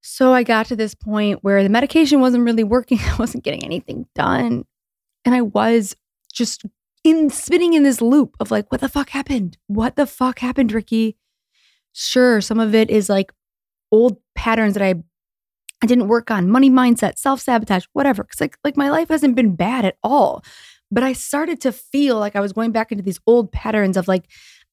So 0.00 0.34
I 0.34 0.42
got 0.42 0.66
to 0.66 0.76
this 0.76 0.94
point 0.94 1.38
where 1.42 1.62
the 1.62 1.68
medication 1.68 2.20
wasn't 2.20 2.44
really 2.44 2.64
working. 2.64 2.98
I 3.06 3.16
wasn't 3.16 3.44
getting 3.44 3.64
anything 3.64 4.06
done. 4.14 4.64
And 5.24 5.34
I 5.34 5.42
was 5.42 5.96
just 6.32 6.64
in 7.04 7.30
spinning 7.30 7.74
in 7.74 7.82
this 7.82 8.00
loop 8.00 8.36
of 8.38 8.50
like, 8.50 8.70
what 8.70 8.80
the 8.80 8.88
fuck 8.88 9.10
happened? 9.10 9.56
What 9.66 9.96
the 9.96 10.06
fuck 10.06 10.40
happened, 10.40 10.72
Ricki? 10.72 11.16
Sure, 11.92 12.40
some 12.40 12.58
of 12.60 12.74
it 12.74 12.90
is 12.90 13.08
like 13.08 13.32
old 13.92 14.18
patterns 14.34 14.74
that 14.74 14.82
I 14.82 14.94
I 15.82 15.86
didn't 15.86 16.08
work 16.08 16.30
on, 16.30 16.50
money 16.50 16.70
mindset, 16.70 17.18
self-sabotage, 17.18 17.86
whatever. 17.92 18.24
Cuz 18.24 18.40
like 18.40 18.58
like 18.64 18.76
my 18.76 18.90
life 18.90 19.08
hasn't 19.08 19.36
been 19.36 19.56
bad 19.56 19.84
at 19.84 19.96
all. 20.02 20.44
But 20.90 21.04
I 21.04 21.12
started 21.14 21.60
to 21.62 21.72
feel 21.72 22.18
like 22.18 22.36
I 22.36 22.40
was 22.40 22.52
going 22.52 22.72
back 22.72 22.92
into 22.92 23.04
these 23.04 23.20
old 23.26 23.52
patterns 23.52 23.96
of 23.96 24.08
like 24.08 24.26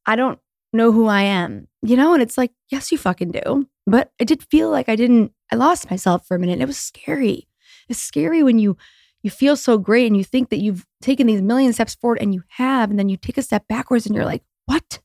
I 0.05 0.15
don't 0.15 0.39
know 0.73 0.91
who 0.91 1.07
I 1.07 1.23
am. 1.23 1.67
You 1.83 1.97
know, 1.97 2.13
and 2.13 2.23
it's 2.23 2.38
like, 2.38 2.51
yes, 2.71 2.91
you 2.91 2.97
fucking 2.97 3.31
do. 3.31 3.67
But 3.88 4.11
I 4.21 4.25
did 4.25 4.43
feel 4.51 4.69
like 4.71 4.89
I 4.89 4.95
didn't 4.95 5.33
I 5.51 5.55
lost 5.57 5.89
myself 5.91 6.27
for 6.27 6.35
a 6.35 6.39
minute. 6.39 6.61
It 6.61 6.67
was 6.67 6.77
scary. 6.79 7.47
It's 7.89 7.99
scary 7.99 8.43
when 8.43 8.59
you 8.59 8.77
you 9.23 9.31
feel 9.31 9.57
so 9.57 9.77
great 9.77 10.07
and 10.07 10.17
you 10.17 10.23
think 10.23 10.49
that 10.49 10.59
you've 10.61 10.85
taken 11.01 11.27
these 11.27 11.41
million 11.41 11.73
steps 11.73 11.95
forward 11.95 12.19
and 12.21 12.33
you 12.33 12.43
have 12.49 12.89
and 12.91 12.99
then 12.99 13.09
you 13.09 13.17
take 13.17 13.38
a 13.38 13.43
step 13.43 13.67
backwards 13.67 14.05
and 14.05 14.15
you're 14.15 14.25
like, 14.25 14.43
"What? 14.65 14.99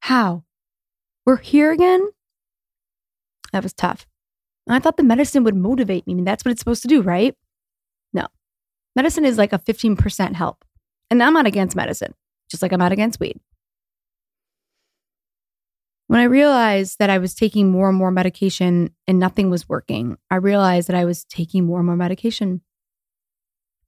How? 0.00 0.44
We're 1.26 1.36
here 1.36 1.72
again. 1.72 2.08
That 3.52 3.62
was 3.62 3.72
tough. 3.72 4.06
And 4.66 4.74
I 4.74 4.78
thought 4.78 4.96
the 4.96 5.02
medicine 5.02 5.44
would 5.44 5.56
motivate 5.56 6.06
me. 6.06 6.12
I 6.12 6.16
mean, 6.16 6.24
that's 6.24 6.44
what 6.44 6.52
it's 6.52 6.60
supposed 6.60 6.82
to 6.82 6.88
do, 6.88 7.02
right? 7.02 7.36
No. 8.12 8.26
Medicine 8.94 9.24
is 9.24 9.38
like 9.38 9.52
a 9.52 9.58
15% 9.58 10.34
help. 10.34 10.64
And 11.10 11.22
I'm 11.22 11.32
not 11.32 11.46
against 11.46 11.76
medicine, 11.76 12.14
just 12.50 12.62
like 12.62 12.72
I'm 12.72 12.78
not 12.78 12.92
against 12.92 13.20
weed. 13.20 13.40
When 16.06 16.20
I 16.20 16.24
realized 16.24 16.98
that 16.98 17.10
I 17.10 17.18
was 17.18 17.34
taking 17.34 17.70
more 17.70 17.88
and 17.88 17.98
more 17.98 18.10
medication 18.10 18.94
and 19.06 19.18
nothing 19.18 19.50
was 19.50 19.68
working, 19.68 20.16
I 20.30 20.36
realized 20.36 20.88
that 20.88 20.96
I 20.96 21.04
was 21.04 21.24
taking 21.24 21.64
more 21.64 21.78
and 21.78 21.86
more 21.86 21.96
medication. 21.96 22.62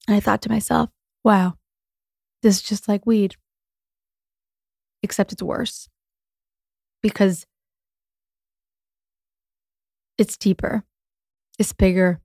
And 0.06 0.16
I 0.16 0.20
thought 0.20 0.42
to 0.42 0.48
myself, 0.48 0.90
wow, 1.24 1.54
this 2.42 2.56
is 2.56 2.62
just 2.62 2.88
like 2.88 3.06
weed, 3.06 3.36
except 5.02 5.32
it's 5.32 5.42
worse 5.42 5.88
because 7.02 7.46
it's 10.18 10.36
deeper, 10.36 10.84
it's 11.58 11.72
bigger. 11.72 12.20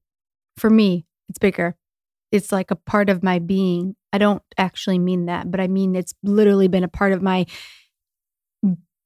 For 0.57 0.69
me, 0.69 1.05
it's 1.29 1.37
bigger. 1.37 1.75
It's 2.31 2.51
like 2.51 2.71
a 2.71 2.75
part 2.75 3.09
of 3.09 3.23
my 3.23 3.39
being. 3.39 3.95
I 4.11 4.17
don't 4.17 4.41
actually 4.57 4.99
mean 4.99 5.25
that, 5.27 5.49
but 5.51 5.59
I 5.59 5.67
mean 5.67 5.95
it's 5.95 6.13
literally 6.23 6.67
been 6.67 6.83
a 6.83 6.89
part 6.89 7.13
of 7.13 7.21
my 7.21 7.45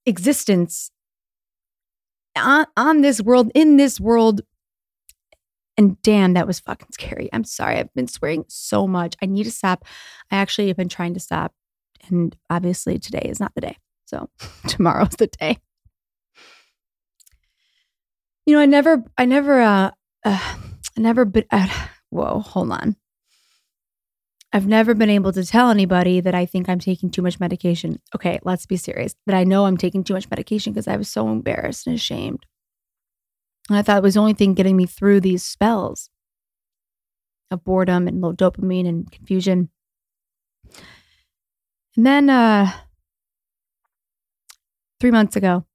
existence 0.06 0.92
on, 2.36 2.66
on 2.78 3.02
this 3.02 3.22
world, 3.22 3.52
in 3.54 3.78
this 3.78 4.00
world. 4.00 4.42
And 5.78 6.02
damn, 6.02 6.34
that 6.34 6.48
was 6.48 6.60
fucking 6.60 6.90
scary. 6.92 7.30
I'm 7.34 7.44
sorry. 7.44 7.78
I've 7.78 7.94
been 7.94 8.08
swearing 8.08 8.46
so 8.48 8.88
much. 8.88 9.16
I 9.22 9.26
need 9.26 9.44
to 9.44 9.52
stop. 9.52 9.86
I 10.30 10.38
actually 10.38 10.68
have 10.68 10.78
been 10.78 10.90
trying 10.90 11.14
to 11.14 11.20
stop. 11.20 11.54
And 12.08 12.36
obviously, 12.50 12.98
today 12.98 13.26
is 13.26 13.40
not 13.40 13.54
the 13.56 13.62
day. 13.62 13.78
So 14.12 14.30
tomorrow's 14.68 15.16
the 15.18 15.28
day. 15.28 15.58
You 18.46 18.56
know, 18.56 18.62
I 18.62 18.66
never, 18.66 19.04
I 19.18 19.26
never, 19.26 19.62
uh, 19.62 19.92
uh 20.26 20.58
I 20.98 21.00
never, 21.00 21.24
been, 21.24 21.46
uh, 21.50 21.88
whoa, 22.10 22.40
hold 22.40 22.72
on. 22.72 22.98
I've 24.54 24.68
never 24.68 24.94
been 24.94 25.10
able 25.10 25.32
to 25.32 25.46
tell 25.46 25.70
anybody 25.70 26.20
that 26.20 26.36
I 26.36 26.46
think 26.46 26.68
I'm 26.68 26.80
taking 26.80 27.10
too 27.10 27.22
much 27.22 27.40
medication. 27.40 28.02
Okay, 28.14 28.38
let's 28.44 28.66
be 28.66 28.76
serious. 28.76 29.16
That 29.26 29.36
I 29.36 29.46
know 29.46 29.66
I'm 29.66 29.78
taking 29.78 30.04
too 30.04 30.14
much 30.14 30.30
medication 30.30 30.74
because 30.74 30.90
I 30.90 30.98
was 30.98 31.08
so 31.08 31.30
embarrassed 31.30 31.88
and 31.88 31.96
ashamed. 31.96 32.46
And 33.70 33.78
I 33.78 33.82
thought 33.82 34.00
it 34.00 34.04
was 34.04 34.16
the 34.16 34.20
only 34.20 34.34
thing 34.34 34.54
getting 34.54 34.76
me 34.76 34.88
through 34.88 35.22
these 35.22 35.44
spells 35.44 36.10
of 37.50 37.64
boredom 37.64 38.10
and 38.10 38.20
low 38.20 38.34
dopamine 38.34 38.90
and 38.90 39.10
confusion. 39.10 39.70
And 41.96 42.06
then 42.06 42.30
uh, 42.30 42.74
three 45.02 45.12
months 45.12 45.36
ago, 45.36 45.66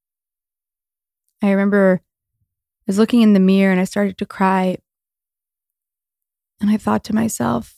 I 1.42 1.50
remember 1.50 2.00
I 2.00 2.84
was 2.86 2.98
looking 2.98 3.22
in 3.22 3.32
the 3.32 3.40
mirror 3.40 3.72
and 3.72 3.80
I 3.80 3.84
started 3.84 4.16
to 4.18 4.24
cry. 4.24 4.78
And 6.60 6.70
I 6.70 6.78
thought 6.78 7.04
to 7.04 7.14
myself, 7.14 7.74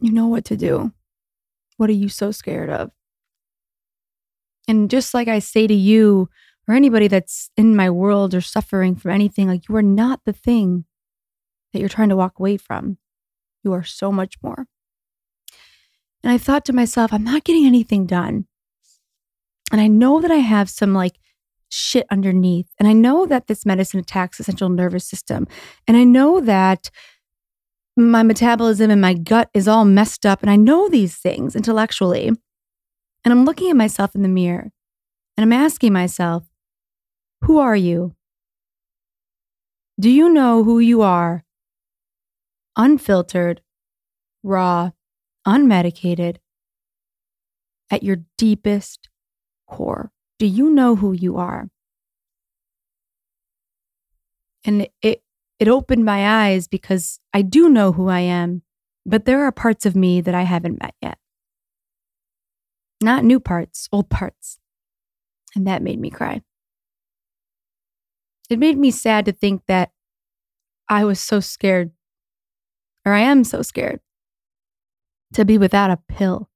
you 0.00 0.10
know 0.10 0.26
what 0.26 0.44
to 0.46 0.56
do. 0.56 0.92
What 1.76 1.90
are 1.90 1.94
you 1.94 2.08
so 2.08 2.32
scared 2.32 2.70
of? 2.70 2.90
And 4.66 4.90
just 4.90 5.14
like 5.14 5.28
I 5.28 5.38
say 5.38 5.66
to 5.66 5.74
you 5.74 6.30
or 6.66 6.74
anybody 6.74 7.06
that's 7.06 7.50
in 7.56 7.76
my 7.76 7.90
world 7.90 8.34
or 8.34 8.40
suffering 8.40 8.96
from 8.96 9.10
anything, 9.10 9.46
like 9.46 9.68
you 9.68 9.76
are 9.76 9.82
not 9.82 10.20
the 10.24 10.32
thing 10.32 10.86
that 11.72 11.80
you're 11.80 11.88
trying 11.88 12.08
to 12.08 12.16
walk 12.16 12.38
away 12.38 12.56
from. 12.56 12.96
You 13.62 13.72
are 13.74 13.84
so 13.84 14.10
much 14.10 14.36
more. 14.42 14.66
And 16.24 16.32
I 16.32 16.38
thought 16.38 16.64
to 16.64 16.72
myself, 16.72 17.12
I'm 17.12 17.24
not 17.24 17.44
getting 17.44 17.66
anything 17.66 18.06
done. 18.06 18.47
And 19.70 19.80
I 19.80 19.86
know 19.86 20.20
that 20.20 20.30
I 20.30 20.36
have 20.36 20.70
some 20.70 20.94
like 20.94 21.18
shit 21.70 22.06
underneath. 22.10 22.68
And 22.78 22.88
I 22.88 22.92
know 22.92 23.26
that 23.26 23.46
this 23.46 23.66
medicine 23.66 24.00
attacks 24.00 24.38
the 24.38 24.44
central 24.44 24.70
nervous 24.70 25.04
system. 25.04 25.46
And 25.86 25.96
I 25.96 26.04
know 26.04 26.40
that 26.40 26.90
my 27.96 28.22
metabolism 28.22 28.90
and 28.90 29.00
my 29.00 29.14
gut 29.14 29.50
is 29.52 29.68
all 29.68 29.84
messed 29.84 30.24
up. 30.24 30.40
And 30.42 30.50
I 30.50 30.56
know 30.56 30.88
these 30.88 31.16
things 31.16 31.54
intellectually. 31.56 32.28
And 32.28 32.38
I'm 33.24 33.44
looking 33.44 33.70
at 33.70 33.76
myself 33.76 34.14
in 34.14 34.22
the 34.22 34.28
mirror 34.28 34.70
and 35.36 35.42
I'm 35.44 35.52
asking 35.52 35.92
myself, 35.92 36.44
who 37.42 37.58
are 37.58 37.76
you? 37.76 38.14
Do 40.00 40.10
you 40.10 40.28
know 40.28 40.64
who 40.64 40.78
you 40.78 41.02
are? 41.02 41.44
Unfiltered, 42.76 43.60
raw, 44.42 44.92
unmedicated, 45.46 46.36
at 47.90 48.02
your 48.02 48.18
deepest 48.36 49.08
core. 49.68 50.10
Do 50.38 50.46
you 50.46 50.70
know 50.70 50.96
who 50.96 51.12
you 51.12 51.36
are? 51.36 51.68
And 54.64 54.88
it, 55.02 55.22
it 55.58 55.68
opened 55.68 56.04
my 56.04 56.48
eyes 56.48 56.68
because 56.68 57.20
I 57.32 57.42
do 57.42 57.68
know 57.68 57.92
who 57.92 58.08
I 58.08 58.20
am, 58.20 58.62
but 59.06 59.24
there 59.24 59.44
are 59.44 59.52
parts 59.52 59.86
of 59.86 59.96
me 59.96 60.20
that 60.20 60.34
I 60.34 60.42
haven't 60.42 60.80
met 60.80 60.94
yet. 61.00 61.18
Not 63.00 63.24
new 63.24 63.40
parts, 63.40 63.88
old 63.92 64.10
parts. 64.10 64.58
And 65.54 65.66
that 65.66 65.82
made 65.82 65.98
me 65.98 66.10
cry. 66.10 66.42
It 68.50 68.58
made 68.58 68.78
me 68.78 68.90
sad 68.90 69.24
to 69.26 69.32
think 69.32 69.62
that 69.66 69.90
I 70.88 71.04
was 71.04 71.20
so 71.20 71.40
scared, 71.40 71.92
or 73.04 73.12
I 73.12 73.20
am 73.20 73.44
so 73.44 73.62
scared, 73.62 74.00
to 75.34 75.44
be 75.44 75.58
without 75.58 75.90
a 75.90 76.00
pill. 76.08 76.48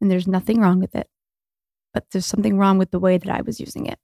And 0.00 0.10
there's 0.10 0.26
nothing 0.26 0.60
wrong 0.60 0.80
with 0.80 0.94
it, 0.94 1.08
but 1.92 2.04
there's 2.10 2.26
something 2.26 2.56
wrong 2.56 2.78
with 2.78 2.90
the 2.90 2.98
way 2.98 3.18
that 3.18 3.30
I 3.30 3.42
was 3.42 3.60
using 3.60 3.86
it. 3.86 3.98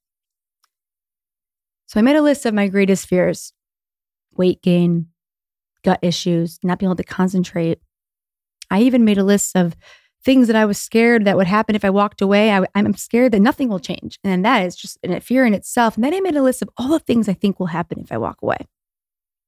So 1.86 2.00
I 2.00 2.02
made 2.02 2.16
a 2.16 2.22
list 2.22 2.46
of 2.46 2.54
my 2.54 2.68
greatest 2.68 3.06
fears 3.06 3.52
weight 4.36 4.60
gain, 4.62 5.06
gut 5.82 5.98
issues, 6.02 6.58
not 6.62 6.78
being 6.78 6.88
able 6.88 6.96
to 6.96 7.04
concentrate. 7.04 7.80
I 8.70 8.82
even 8.82 9.04
made 9.04 9.16
a 9.16 9.24
list 9.24 9.56
of 9.56 9.76
things 10.22 10.48
that 10.48 10.56
I 10.56 10.66
was 10.66 10.78
scared 10.78 11.24
that 11.24 11.36
would 11.36 11.46
happen 11.46 11.74
if 11.74 11.84
I 11.84 11.90
walked 11.90 12.20
away. 12.20 12.50
I, 12.50 12.64
am 12.74 12.94
scared 12.96 13.32
that 13.32 13.40
nothing 13.40 13.68
will 13.68 13.78
change. 13.78 14.18
And 14.22 14.44
that 14.44 14.66
is 14.66 14.76
just 14.76 14.98
a 15.04 15.20
fear 15.20 15.46
in 15.46 15.54
itself. 15.54 15.94
And 15.94 16.04
then 16.04 16.12
I 16.12 16.20
made 16.20 16.36
a 16.36 16.42
list 16.42 16.60
of 16.60 16.68
all 16.76 16.88
the 16.88 16.98
things 16.98 17.28
I 17.28 17.32
think 17.32 17.58
will 17.58 17.68
happen 17.68 18.00
if 18.00 18.12
I 18.12 18.18
walk 18.18 18.42
away 18.42 18.58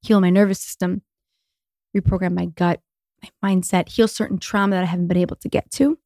heal 0.03 0.21
my 0.21 0.31
nervous 0.31 0.61
system, 0.61 1.03
reprogram 1.97 2.35
my 2.35 2.47
gut, 2.47 2.81
my 3.23 3.55
mindset, 3.55 3.89
heal 3.89 4.09
certain 4.09 4.39
trauma 4.39 4.77
that 4.77 4.83
I 4.83 4.87
haven't 4.87 5.09
been 5.09 5.17
able 5.17 5.37
to 5.37 5.49
get 5.49 5.71
to, 5.73 5.99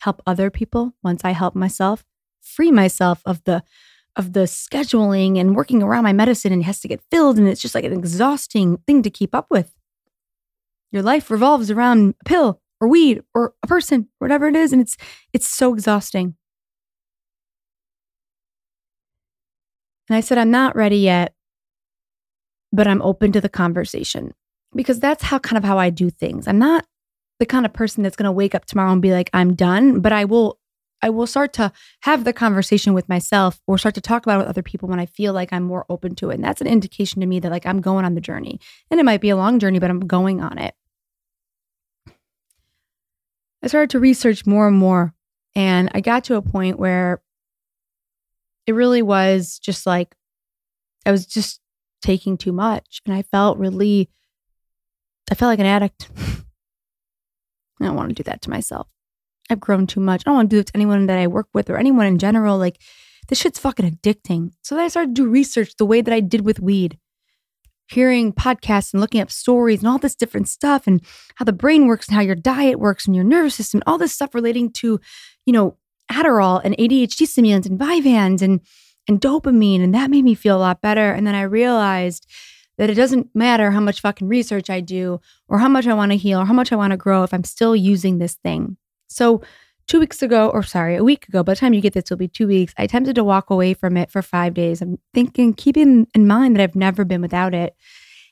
help 0.00 0.22
other 0.26 0.50
people 0.50 0.94
once 1.02 1.24
I 1.24 1.30
help 1.30 1.54
myself, 1.54 2.04
free 2.40 2.70
myself 2.70 3.22
of 3.24 3.42
the 3.44 3.62
of 4.16 4.32
the 4.32 4.40
scheduling 4.40 5.38
and 5.38 5.54
working 5.54 5.80
around 5.82 6.02
my 6.02 6.12
medicine 6.12 6.52
and 6.52 6.62
it 6.62 6.64
has 6.64 6.80
to 6.80 6.88
get 6.88 7.00
filled. 7.10 7.38
And 7.38 7.46
it's 7.46 7.60
just 7.62 7.74
like 7.74 7.84
an 7.84 7.92
exhausting 7.92 8.78
thing 8.78 9.02
to 9.02 9.10
keep 9.10 9.32
up 9.32 9.46
with. 9.48 9.72
Your 10.90 11.02
life 11.02 11.30
revolves 11.30 11.70
around 11.70 12.14
a 12.20 12.24
pill 12.24 12.60
or 12.80 12.88
weed 12.88 13.22
or 13.32 13.54
a 13.62 13.66
person, 13.68 14.08
whatever 14.18 14.48
it 14.48 14.56
is. 14.56 14.72
And 14.72 14.82
it's 14.82 14.96
it's 15.32 15.46
so 15.46 15.72
exhausting. 15.72 16.34
And 20.08 20.16
I 20.16 20.20
said, 20.20 20.38
I'm 20.38 20.50
not 20.50 20.74
ready 20.74 20.96
yet, 20.96 21.34
but 22.72 22.86
I'm 22.86 23.02
open 23.02 23.30
to 23.32 23.40
the 23.40 23.48
conversation 23.48 24.32
because 24.74 25.00
that's 25.00 25.24
how 25.24 25.38
kind 25.38 25.58
of 25.58 25.64
how 25.64 25.78
I 25.78 25.90
do 25.90 26.10
things. 26.10 26.48
I'm 26.48 26.58
not 26.58 26.86
the 27.38 27.46
kind 27.46 27.64
of 27.64 27.72
person 27.72 28.02
that's 28.02 28.16
going 28.16 28.24
to 28.24 28.32
wake 28.32 28.54
up 28.54 28.64
tomorrow 28.64 28.92
and 28.92 29.02
be 29.02 29.12
like, 29.12 29.30
I'm 29.32 29.54
done, 29.54 30.00
but 30.00 30.12
I 30.12 30.24
will 30.24 30.58
I 31.00 31.10
will 31.10 31.28
start 31.28 31.52
to 31.54 31.72
have 32.00 32.24
the 32.24 32.32
conversation 32.32 32.92
with 32.92 33.08
myself 33.08 33.60
or 33.68 33.78
start 33.78 33.94
to 33.94 34.00
talk 34.00 34.26
about 34.26 34.36
it 34.36 34.38
with 34.38 34.48
other 34.48 34.62
people 34.62 34.88
when 34.88 34.98
I 34.98 35.06
feel 35.06 35.32
like 35.32 35.52
I'm 35.52 35.62
more 35.62 35.86
open 35.88 36.16
to 36.16 36.30
it. 36.30 36.34
And 36.34 36.44
that's 36.44 36.60
an 36.60 36.66
indication 36.66 37.20
to 37.20 37.26
me 37.26 37.38
that 37.40 37.52
like 37.52 37.66
I'm 37.66 37.80
going 37.80 38.04
on 38.04 38.14
the 38.14 38.20
journey. 38.20 38.58
And 38.90 38.98
it 38.98 39.04
might 39.04 39.20
be 39.20 39.30
a 39.30 39.36
long 39.36 39.60
journey, 39.60 39.78
but 39.78 39.90
I'm 39.90 40.00
going 40.00 40.40
on 40.40 40.58
it. 40.58 40.74
I 43.62 43.68
started 43.68 43.90
to 43.90 44.00
research 44.00 44.44
more 44.44 44.66
and 44.66 44.76
more. 44.76 45.14
And 45.54 45.88
I 45.94 46.00
got 46.00 46.24
to 46.24 46.36
a 46.36 46.42
point 46.42 46.80
where 46.80 47.22
it 48.66 48.72
really 48.72 49.02
was 49.02 49.58
just 49.58 49.86
like 49.86 50.14
I 51.06 51.12
was 51.12 51.26
just 51.26 51.60
taking 52.02 52.36
too 52.36 52.52
much. 52.52 53.00
And 53.06 53.14
I 53.14 53.22
felt 53.22 53.58
really, 53.58 54.10
I 55.30 55.34
felt 55.34 55.48
like 55.48 55.60
an 55.60 55.66
addict. 55.66 56.08
I 57.80 57.86
don't 57.86 57.96
want 57.96 58.10
to 58.10 58.14
do 58.14 58.22
that 58.24 58.42
to 58.42 58.50
myself. 58.50 58.88
I've 59.50 59.60
grown 59.60 59.86
too 59.86 60.00
much. 60.00 60.22
I 60.22 60.30
don't 60.30 60.36
want 60.36 60.50
to 60.50 60.56
do 60.56 60.60
it 60.60 60.66
to 60.66 60.76
anyone 60.76 61.06
that 61.06 61.18
I 61.18 61.26
work 61.26 61.48
with 61.54 61.70
or 61.70 61.78
anyone 61.78 62.06
in 62.06 62.18
general. 62.18 62.58
Like, 62.58 62.80
this 63.28 63.38
shit's 63.38 63.58
fucking 63.58 63.90
addicting. 63.90 64.52
So 64.62 64.74
then 64.74 64.84
I 64.84 64.88
started 64.88 65.14
to 65.14 65.22
do 65.22 65.28
research 65.28 65.76
the 65.76 65.86
way 65.86 66.00
that 66.00 66.12
I 66.12 66.20
did 66.20 66.42
with 66.42 66.60
weed, 66.60 66.98
hearing 67.88 68.32
podcasts 68.32 68.92
and 68.92 69.00
looking 69.00 69.20
up 69.20 69.30
stories 69.30 69.80
and 69.80 69.88
all 69.88 69.98
this 69.98 70.14
different 70.14 70.48
stuff 70.48 70.86
and 70.86 71.02
how 71.36 71.44
the 71.44 71.52
brain 71.52 71.86
works 71.86 72.08
and 72.08 72.14
how 72.14 72.22
your 72.22 72.34
diet 72.34 72.78
works 72.78 73.06
and 73.06 73.14
your 73.14 73.24
nervous 73.24 73.54
system, 73.54 73.82
all 73.86 73.98
this 73.98 74.12
stuff 74.12 74.34
relating 74.34 74.70
to, 74.72 75.00
you 75.46 75.52
know, 75.52 75.76
Adderall 76.10 76.60
and 76.64 76.76
ADHD 76.78 77.26
stimulants 77.26 77.68
and 77.68 77.78
Vyvanse 77.78 78.42
and 78.42 78.60
and 79.08 79.20
dopamine. 79.20 79.82
And 79.82 79.94
that 79.94 80.10
made 80.10 80.24
me 80.24 80.34
feel 80.34 80.56
a 80.56 80.60
lot 80.60 80.82
better. 80.82 81.12
And 81.12 81.26
then 81.26 81.34
I 81.34 81.42
realized 81.42 82.26
that 82.78 82.88
it 82.88 82.94
doesn't 82.94 83.28
matter 83.34 83.70
how 83.70 83.80
much 83.80 84.00
fucking 84.00 84.28
research 84.28 84.70
I 84.70 84.80
do 84.80 85.20
or 85.48 85.58
how 85.58 85.68
much 85.68 85.86
I 85.86 85.94
want 85.94 86.12
to 86.12 86.16
heal 86.16 86.40
or 86.40 86.46
how 86.46 86.54
much 86.54 86.72
I 86.72 86.76
want 86.76 86.92
to 86.92 86.96
grow 86.96 87.24
if 87.24 87.34
I'm 87.34 87.44
still 87.44 87.76
using 87.76 88.18
this 88.18 88.34
thing. 88.34 88.76
So, 89.08 89.42
two 89.88 90.00
weeks 90.00 90.22
ago, 90.22 90.50
or 90.50 90.62
sorry, 90.62 90.96
a 90.96 91.04
week 91.04 91.28
ago, 91.28 91.42
by 91.42 91.52
the 91.52 91.60
time 91.60 91.74
you 91.74 91.80
get 91.80 91.94
this, 91.94 92.04
it'll 92.04 92.16
be 92.16 92.28
two 92.28 92.46
weeks. 92.46 92.74
I 92.78 92.84
attempted 92.84 93.16
to 93.16 93.24
walk 93.24 93.50
away 93.50 93.74
from 93.74 93.96
it 93.96 94.10
for 94.10 94.22
five 94.22 94.54
days. 94.54 94.80
I'm 94.80 94.98
thinking, 95.12 95.54
keeping 95.54 96.06
in 96.14 96.26
mind 96.26 96.56
that 96.56 96.62
I've 96.62 96.76
never 96.76 97.04
been 97.04 97.22
without 97.22 97.54
it. 97.54 97.74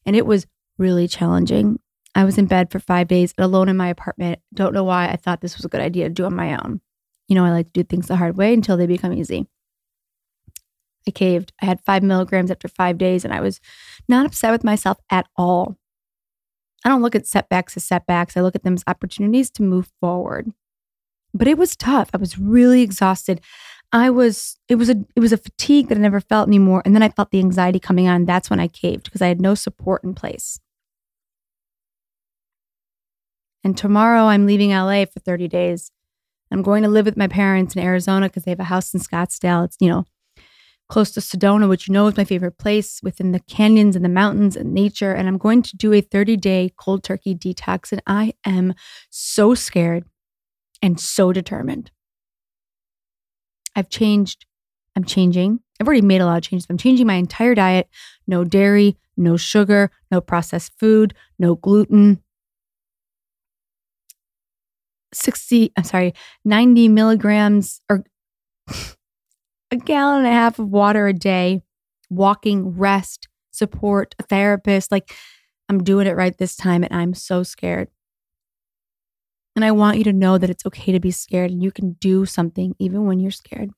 And 0.05 0.15
it 0.15 0.27
was 0.27 0.47
really 0.79 1.09
challenging. 1.09 1.81
I 2.15 2.25
was 2.25 2.39
in 2.39 2.47
bed 2.47 2.71
for 2.71 2.79
five 2.79 3.09
days 3.09 3.35
alone 3.37 3.69
in 3.69 3.77
my 3.77 3.89
apartment. 3.89 4.41
Don't 4.55 4.75
know 4.75 4.85
why 4.85 5.09
I 5.09 5.17
thought 5.17 5.41
this 5.41 5.57
was 5.57 5.65
a 5.65 5.69
good 5.69 5.81
idea 5.81 6.09
to 6.09 6.15
do 6.15 6.25
on 6.25 6.37
my 6.37 6.55
own. 6.55 6.81
You 7.29 7.35
know, 7.35 7.45
I 7.45 7.51
like 7.51 7.67
to 7.67 7.73
do 7.73 7.83
things 7.83 8.07
the 8.07 8.17
hard 8.17 8.37
way 8.37 8.55
until 8.55 8.77
they 8.77 8.87
become 8.87 9.13
easy. 9.13 9.49
I 11.07 11.11
caved. 11.11 11.53
I 11.63 11.67
had 11.67 11.81
five 11.81 12.03
milligrams 12.03 12.51
after 12.51 12.69
five 12.69 12.99
days, 12.99 13.25
and 13.25 13.33
I 13.33 13.41
was 13.41 13.61
not 14.09 14.27
upset 14.27 14.53
with 14.53 14.65
myself 14.65 14.99
at 15.11 15.27
all. 15.37 15.77
I 16.85 16.89
don't 16.89 17.03
look 17.03 17.15
at 17.15 17.27
setbacks 17.27 17.77
as 17.77 17.85
setbacks. 17.85 18.37
I 18.37 18.41
look 18.41 18.55
at 18.55 18.63
them 18.63 18.75
as 18.75 18.85
opportunities 18.87 19.51
to 19.53 19.63
move 19.63 19.91
forward. 20.01 20.53
But 21.35 21.49
it 21.49 21.59
was 21.59 21.77
tough. 21.77 22.11
I 22.15 22.19
was 22.19 22.39
really 22.39 22.83
exhausted. 22.83 23.41
I 23.93 24.11
was 24.11 24.59
it 24.69 24.77
was 24.77 24.91
a 24.91 25.05
it 25.15 25.21
was 25.21 25.33
a 25.33 25.37
fatigue 25.37 25.89
that 25.89 25.99
I 25.99 26.01
never 26.01 26.21
felt 26.21 26.49
anymore. 26.49 26.83
And 26.85 26.95
then 26.95 27.03
I 27.03 27.09
felt 27.09 27.31
the 27.31 27.39
anxiety 27.39 27.79
coming 27.79 28.09
on. 28.09 28.25
That's 28.25 28.51
when 28.51 28.61
I 28.61 28.69
caved 28.69 29.05
because 29.05 29.23
I 29.23 29.29
had 29.29 29.41
no 29.41 29.55
support 29.55 30.05
in 30.05 30.15
place. 30.15 30.61
And 33.65 33.77
tomorrow 33.77 34.25
I'm 34.25 34.47
leaving 34.47 34.71
LA 34.71 35.07
for 35.07 35.19
30 35.19 35.49
days. 35.49 35.91
I'm 36.53 36.63
going 36.63 36.85
to 36.85 36.89
live 36.89 37.07
with 37.07 37.17
my 37.17 37.27
parents 37.27 37.75
in 37.75 37.83
Arizona 37.83 38.29
because 38.29 38.45
they 38.45 38.53
have 38.53 38.61
a 38.61 38.65
house 38.65 38.95
in 38.95 39.01
Scottsdale. 39.01 39.65
It's, 39.65 39.77
you 39.81 39.89
know, 39.89 40.05
close 40.89 41.11
to 41.13 41.21
Sedona, 41.21 41.69
which 41.69 41.89
you 41.89 41.93
know 41.95 42.07
is 42.07 42.17
my 42.17 42.25
favorite 42.25 42.59
place 42.59 43.01
within 43.03 43.33
the 43.33 43.41
canyons 43.41 43.97
and 43.97 44.05
the 44.05 44.11
mountains 44.11 44.57
and 44.57 44.73
nature. 44.73 45.13
And 45.13 45.29
I'm 45.29 45.39
going 45.39 45.63
to 45.63 45.77
do 45.77 45.93
a 45.93 46.01
30 46.01 46.37
day 46.37 46.73
cold 46.77 47.03
turkey 47.03 47.35
detox. 47.35 47.93
And 47.93 48.03
I 48.07 48.35
am 48.45 48.75
so 49.11 49.55
scared 49.55 50.05
and 50.83 51.01
so 51.01 51.33
determined. 51.33 51.91
I've 53.75 53.89
changed. 53.89 54.47
I'm 54.95 55.05
changing. 55.05 55.61
I've 55.81 55.87
already 55.87 56.03
made 56.03 56.21
a 56.21 56.27
lot 56.27 56.39
of 56.39 56.43
changes. 56.43 56.67
I'm 56.71 56.79
changing 56.79 57.07
my 57.07 57.15
entire 57.15 57.55
diet 57.55 57.89
no 58.27 58.45
dairy, 58.45 58.97
no 59.17 59.37
sugar, 59.37 59.91
no 60.11 60.21
processed 60.21 60.73
food, 60.79 61.15
no 61.39 61.55
gluten. 61.55 62.23
60, 65.13 65.73
I'm 65.77 65.85
sorry, 65.85 66.13
90 66.45 66.89
milligrams 66.89 67.81
or 67.89 68.05
gallon 69.85 70.19
and 70.19 70.27
a 70.27 70.31
half 70.31 70.59
of 70.59 70.69
water 70.69 71.07
a 71.07 71.13
day, 71.13 71.63
walking, 72.11 72.77
rest, 72.77 73.29
support, 73.51 74.15
a 74.19 74.23
therapist. 74.23 74.93
Like 74.93 75.15
I'm 75.69 75.83
doing 75.83 76.07
it 76.07 76.17
right 76.17 76.37
this 76.37 76.57
time 76.57 76.83
and 76.83 76.95
I'm 76.95 77.15
so 77.15 77.43
scared. 77.43 77.89
And 79.55 79.65
I 79.65 79.73
want 79.73 79.99
you 79.99 80.05
to 80.05 80.13
know 80.13 80.37
that 80.37 80.51
it's 80.51 80.67
okay 80.67 80.93
to 80.93 81.01
be 81.01 81.11
scared 81.11 81.51
and 81.51 81.63
you 81.63 81.73
can 81.73 81.93
do 81.95 82.27
something 82.27 82.75
even 82.79 83.07
when 83.07 83.19
you're 83.19 83.31
scared. 83.31 83.71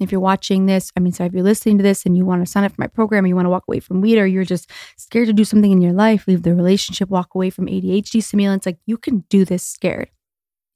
If 0.00 0.10
you're 0.10 0.20
watching 0.20 0.66
this, 0.66 0.90
I 0.96 1.00
mean, 1.00 1.12
sorry, 1.12 1.28
if 1.28 1.32
you're 1.32 1.44
listening 1.44 1.78
to 1.78 1.84
this 1.84 2.04
and 2.04 2.16
you 2.16 2.24
want 2.24 2.44
to 2.44 2.50
sign 2.50 2.64
up 2.64 2.72
for 2.72 2.80
my 2.80 2.88
program, 2.88 3.24
or 3.24 3.28
you 3.28 3.36
want 3.36 3.46
to 3.46 3.50
walk 3.50 3.64
away 3.68 3.78
from 3.78 4.00
weed, 4.00 4.18
or 4.18 4.26
you're 4.26 4.44
just 4.44 4.68
scared 4.96 5.28
to 5.28 5.32
do 5.32 5.44
something 5.44 5.70
in 5.70 5.80
your 5.80 5.92
life, 5.92 6.26
leave 6.26 6.42
the 6.42 6.56
relationship, 6.56 7.08
walk 7.08 7.36
away 7.36 7.50
from 7.50 7.66
ADHD 7.66 8.20
stimulants, 8.20 8.66
like 8.66 8.78
you 8.84 8.98
can 8.98 9.24
do 9.28 9.44
this 9.44 9.62
scared. 9.62 10.10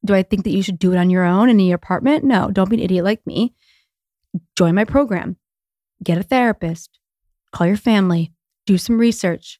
Do 0.04 0.14
I 0.14 0.22
think 0.22 0.44
that 0.44 0.50
you 0.50 0.62
should 0.62 0.78
do 0.78 0.92
it 0.92 0.98
on 0.98 1.10
your 1.10 1.24
own 1.24 1.48
in 1.48 1.58
your 1.58 1.76
apartment? 1.76 2.24
No, 2.24 2.50
don't 2.50 2.70
be 2.70 2.76
an 2.76 2.82
idiot 2.82 3.04
like 3.04 3.26
me. 3.26 3.54
Join 4.56 4.74
my 4.74 4.84
program, 4.84 5.36
get 6.02 6.18
a 6.18 6.22
therapist, 6.22 6.98
call 7.52 7.66
your 7.66 7.76
family, 7.76 8.32
do 8.66 8.78
some 8.78 8.98
research. 8.98 9.58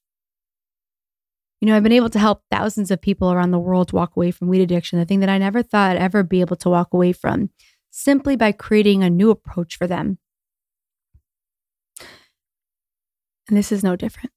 You 1.61 1.69
know, 1.69 1.77
I've 1.77 1.83
been 1.83 1.93
able 1.93 2.11
to 2.11 2.19
help 2.19 2.43
thousands 2.51 2.91
of 2.91 3.01
people 3.01 3.33
around 3.33 3.51
the 3.51 3.59
world 3.59 3.93
walk 3.93 4.15
away 4.17 4.31
from 4.31 4.49
weed 4.49 4.61
addiction, 4.61 4.99
the 4.99 5.07
thing 5.07 5.21
that 5.21 5.31
I 5.31 5.39
never 5.39 5.63
thought 5.63 5.93
I'd 5.93 6.03
ever 6.03 6.23
be 6.23 6.43
able 6.43 6.57
to 6.57 6.69
walk 6.69 6.93
away 6.93 7.13
from, 7.13 7.51
simply 7.91 8.37
by 8.37 8.53
creating 8.53 9.03
a 9.03 9.11
new 9.11 9.31
approach 9.31 9.77
for 9.77 9.87
them. 9.87 10.19
And 13.49 13.57
this 13.57 13.73
is 13.73 13.83
no 13.83 13.97
different. 13.97 14.33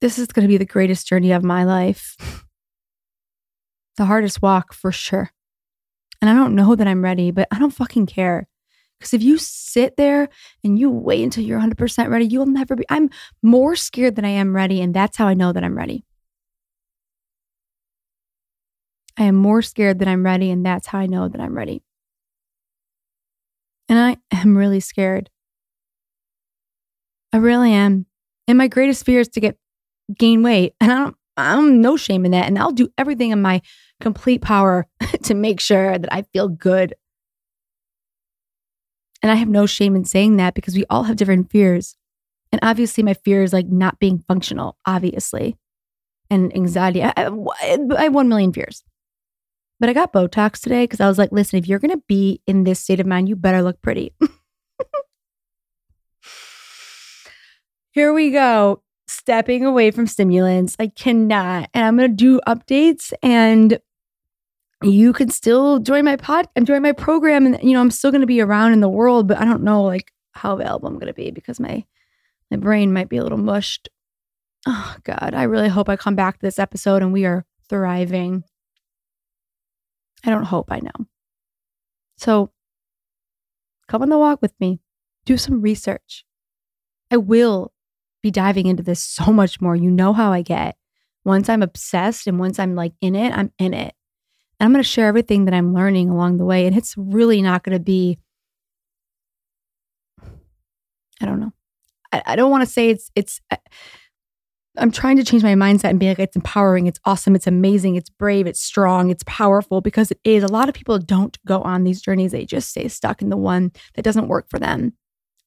This 0.00 0.18
is 0.18 0.28
going 0.28 0.44
to 0.44 0.52
be 0.52 0.56
the 0.56 0.64
greatest 0.64 1.06
journey 1.06 1.32
of 1.32 1.44
my 1.44 1.64
life. 1.64 2.16
the 3.96 4.04
hardest 4.06 4.42
walk 4.42 4.72
for 4.72 4.92
sure. 4.92 5.30
And 6.20 6.30
I 6.30 6.34
don't 6.34 6.54
know 6.54 6.74
that 6.74 6.86
I'm 6.86 7.02
ready, 7.02 7.30
but 7.30 7.48
I 7.50 7.58
don't 7.58 7.70
fucking 7.70 8.06
care. 8.06 8.48
Because 8.98 9.12
if 9.12 9.22
you 9.22 9.36
sit 9.36 9.96
there 9.96 10.28
and 10.62 10.78
you 10.78 10.90
wait 10.90 11.22
until 11.22 11.44
you're 11.44 11.60
100% 11.60 12.08
ready, 12.08 12.26
you'll 12.26 12.46
never 12.46 12.76
be. 12.76 12.84
I'm 12.88 13.10
more 13.42 13.76
scared 13.76 14.16
than 14.16 14.24
I 14.24 14.30
am 14.30 14.54
ready. 14.54 14.80
And 14.80 14.94
that's 14.94 15.16
how 15.16 15.26
I 15.26 15.34
know 15.34 15.52
that 15.52 15.64
I'm 15.64 15.76
ready. 15.76 16.04
I 19.18 19.24
am 19.24 19.34
more 19.34 19.62
scared 19.62 19.98
than 19.98 20.08
I'm 20.08 20.24
ready. 20.24 20.50
And 20.50 20.64
that's 20.64 20.86
how 20.86 20.98
I 20.98 21.06
know 21.06 21.28
that 21.28 21.40
I'm 21.40 21.56
ready. 21.56 21.82
And 23.88 23.98
I 23.98 24.16
am 24.32 24.56
really 24.56 24.80
scared. 24.80 25.28
I 27.32 27.36
really 27.36 27.72
am. 27.72 28.06
And 28.48 28.56
my 28.56 28.68
greatest 28.68 29.04
fear 29.04 29.20
is 29.20 29.28
to 29.30 29.40
get 29.40 29.58
gain 30.16 30.42
weight. 30.42 30.74
And 30.80 30.90
I 30.90 30.96
don't, 30.96 31.16
I'm 31.36 31.80
no 31.80 31.96
shame 31.96 32.24
in 32.24 32.30
that. 32.32 32.46
And 32.46 32.58
I'll 32.58 32.72
do 32.72 32.88
everything 32.96 33.30
in 33.30 33.42
my 33.42 33.62
complete 34.00 34.42
power 34.42 34.86
to 35.24 35.34
make 35.34 35.60
sure 35.60 35.98
that 35.98 36.12
I 36.12 36.22
feel 36.22 36.48
good. 36.48 36.94
And 39.22 39.30
I 39.32 39.36
have 39.36 39.48
no 39.48 39.66
shame 39.66 39.96
in 39.96 40.04
saying 40.04 40.36
that 40.36 40.54
because 40.54 40.74
we 40.74 40.84
all 40.90 41.04
have 41.04 41.16
different 41.16 41.50
fears. 41.50 41.96
And 42.52 42.60
obviously, 42.62 43.02
my 43.02 43.14
fear 43.14 43.42
is 43.42 43.52
like 43.52 43.66
not 43.66 43.98
being 43.98 44.22
functional, 44.28 44.76
obviously, 44.86 45.56
and 46.30 46.54
anxiety. 46.54 47.02
I, 47.02 47.12
I, 47.16 47.30
I 47.96 48.02
have 48.04 48.14
1 48.14 48.28
million 48.28 48.52
fears. 48.52 48.84
But 49.80 49.88
I 49.88 49.92
got 49.92 50.12
Botox 50.12 50.60
today 50.60 50.84
because 50.84 51.00
I 51.00 51.08
was 51.08 51.18
like, 51.18 51.32
listen, 51.32 51.58
if 51.58 51.66
you're 51.66 51.80
going 51.80 51.90
to 51.90 52.02
be 52.06 52.42
in 52.46 52.62
this 52.64 52.80
state 52.80 53.00
of 53.00 53.06
mind, 53.06 53.28
you 53.28 53.34
better 53.34 53.60
look 53.60 53.82
pretty. 53.82 54.14
Here 57.92 58.12
we 58.12 58.30
go 58.30 58.82
stepping 59.06 59.64
away 59.64 59.90
from 59.90 60.06
stimulants. 60.06 60.76
I 60.78 60.88
cannot. 60.88 61.70
And 61.74 61.84
I'm 61.84 61.96
going 61.96 62.10
to 62.10 62.16
do 62.16 62.40
updates 62.46 63.12
and 63.22 63.78
you 64.82 65.12
can 65.12 65.30
still 65.30 65.78
join 65.78 66.04
my 66.04 66.16
pod 66.16 66.48
join 66.62 66.82
my 66.82 66.92
program. 66.92 67.46
And, 67.46 67.58
you 67.62 67.72
know, 67.72 67.80
I'm 67.80 67.90
still 67.90 68.10
going 68.10 68.20
to 68.20 68.26
be 68.26 68.40
around 68.40 68.72
in 68.72 68.80
the 68.80 68.88
world, 68.88 69.28
but 69.28 69.38
I 69.38 69.44
don't 69.44 69.62
know 69.62 69.82
like 69.82 70.12
how 70.32 70.54
available 70.54 70.88
I'm 70.88 70.94
going 70.94 71.06
to 71.06 71.14
be 71.14 71.30
because 71.30 71.60
my, 71.60 71.84
my 72.50 72.56
brain 72.56 72.92
might 72.92 73.08
be 73.08 73.16
a 73.16 73.22
little 73.22 73.38
mushed. 73.38 73.88
Oh 74.66 74.96
God, 75.04 75.34
I 75.34 75.42
really 75.44 75.68
hope 75.68 75.88
I 75.88 75.96
come 75.96 76.16
back 76.16 76.38
to 76.38 76.46
this 76.46 76.58
episode 76.58 77.02
and 77.02 77.12
we 77.12 77.26
are 77.26 77.44
thriving. 77.68 78.44
I 80.24 80.30
don't 80.30 80.44
hope 80.44 80.72
I 80.72 80.80
know. 80.80 81.06
So 82.16 82.50
come 83.88 84.02
on 84.02 84.08
the 84.08 84.18
walk 84.18 84.40
with 84.40 84.54
me. 84.60 84.80
Do 85.26 85.36
some 85.36 85.60
research. 85.60 86.24
I 87.10 87.18
will 87.18 87.73
be 88.24 88.30
diving 88.30 88.66
into 88.66 88.82
this 88.82 89.00
so 89.00 89.26
much 89.26 89.60
more. 89.60 89.76
You 89.76 89.90
know 89.90 90.12
how 90.14 90.32
I 90.32 90.42
get. 90.42 90.76
Once 91.24 91.48
I'm 91.48 91.62
obsessed 91.62 92.26
and 92.26 92.38
once 92.38 92.58
I'm 92.58 92.74
like 92.74 92.94
in 93.00 93.14
it, 93.14 93.32
I'm 93.36 93.52
in 93.58 93.74
it. 93.74 93.94
And 94.58 94.66
I'm 94.66 94.72
going 94.72 94.82
to 94.82 94.88
share 94.88 95.08
everything 95.08 95.44
that 95.44 95.54
I'm 95.54 95.74
learning 95.74 96.08
along 96.08 96.38
the 96.38 96.44
way. 96.44 96.66
And 96.66 96.76
it's 96.76 96.94
really 96.96 97.42
not 97.42 97.62
going 97.62 97.76
to 97.76 97.84
be, 97.84 98.18
I 101.20 101.26
don't 101.26 101.38
know. 101.38 101.52
I, 102.12 102.22
I 102.26 102.36
don't 102.36 102.50
want 102.50 102.64
to 102.64 102.70
say 102.70 102.88
it's, 102.88 103.10
it's, 103.14 103.40
uh, 103.50 103.56
I'm 104.76 104.90
trying 104.90 105.18
to 105.18 105.24
change 105.24 105.42
my 105.42 105.54
mindset 105.54 105.90
and 105.90 106.00
be 106.00 106.08
like, 106.08 106.18
it's 106.18 106.34
empowering, 106.34 106.86
it's 106.86 106.98
awesome, 107.04 107.36
it's 107.36 107.46
amazing, 107.46 107.94
it's 107.94 108.10
brave, 108.10 108.46
it's 108.46 108.60
strong, 108.60 109.10
it's 109.10 109.22
powerful 109.24 109.80
because 109.80 110.10
it 110.10 110.18
is. 110.24 110.42
A 110.42 110.48
lot 110.48 110.68
of 110.68 110.74
people 110.74 110.98
don't 110.98 111.38
go 111.46 111.60
on 111.62 111.84
these 111.84 112.00
journeys, 112.00 112.32
they 112.32 112.44
just 112.44 112.70
stay 112.70 112.88
stuck 112.88 113.22
in 113.22 113.28
the 113.28 113.36
one 113.36 113.70
that 113.94 114.02
doesn't 114.02 114.28
work 114.28 114.46
for 114.48 114.58
them. 114.58 114.94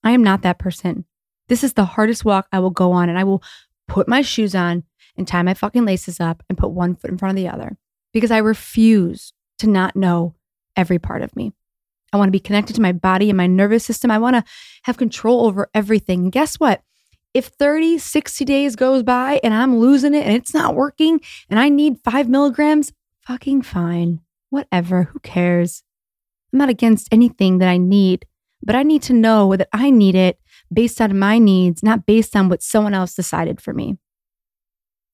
I 0.04 0.12
am 0.12 0.24
not 0.24 0.44
that 0.44 0.60
person. 0.60 1.06
This 1.50 1.64
is 1.64 1.74
the 1.74 1.86
hardest 1.86 2.26
walk 2.26 2.48
I 2.52 2.60
will 2.60 2.70
go 2.70 2.92
on, 2.92 3.10
and 3.10 3.18
I 3.18 3.24
will 3.24 3.44
put 3.88 4.08
my 4.08 4.22
shoes 4.22 4.54
on 4.56 4.84
and 5.18 5.28
tie 5.28 5.42
my 5.42 5.54
fucking 5.54 5.86
laces 5.86 6.20
up 6.20 6.44
and 6.50 6.58
put 6.58 6.72
one 6.72 6.96
foot 6.96 7.10
in 7.10 7.18
front 7.18 7.38
of 7.38 7.44
the 7.44 7.50
other 7.50 7.78
because 8.14 8.32
I 8.32 8.38
refuse 8.38 9.34
to 9.60 9.68
not 9.68 9.96
know 9.96 10.36
every 10.76 11.00
part 11.00 11.22
of 11.22 11.36
me. 11.36 11.54
I 12.14 12.18
want 12.18 12.30
to 12.30 12.34
be 12.34 12.40
connected 12.40 12.76
to 12.76 12.82
my 12.82 12.94
body 12.94 13.30
and 13.30 13.38
my 13.38 13.48
nervous 13.48 13.84
system. 13.84 14.12
I 14.12 14.18
want 14.18 14.36
to 14.36 14.44
have 14.84 14.98
control 14.98 15.46
over 15.46 15.70
everything. 15.74 16.24
And 16.24 16.32
guess 16.32 16.56
what? 16.56 16.82
If 17.34 17.48
30, 17.48 17.98
60 17.98 18.46
days 18.46 18.76
goes 18.76 19.04
by 19.04 19.40
and 19.44 19.54
I'm 19.54 19.78
losing 19.78 20.14
it 20.14 20.26
and 20.26 20.36
it's 20.36 20.54
not 20.54 20.76
working 20.76 21.20
and 21.50 21.60
I 21.60 21.70
need 21.70 22.00
five 22.04 22.30
milligrams, 22.30 22.94
fucking 23.22 23.64
fine. 23.64 24.22
Whatever. 24.50 25.04
Who 25.04 25.20
cares? 25.20 25.84
I'm 26.52 26.60
not 26.60 26.70
against 26.70 27.10
anything 27.12 27.58
that 27.58 27.68
I 27.68 27.78
need, 27.78 28.26
but 28.64 28.76
I 28.76 28.84
need 28.84 29.02
to 29.04 29.14
know 29.14 29.56
that 29.56 29.68
I 29.74 29.90
need 29.90 30.16
it 30.16 30.40
based 30.72 31.02
on 31.02 31.18
my 31.18 31.38
needs, 31.40 31.84
not 31.84 32.06
based 32.06 32.36
on 32.36 32.50
what 32.50 32.62
someone 32.62 32.94
else 32.94 33.14
decided 33.14 33.62
for 33.62 33.74
me. 33.74 33.98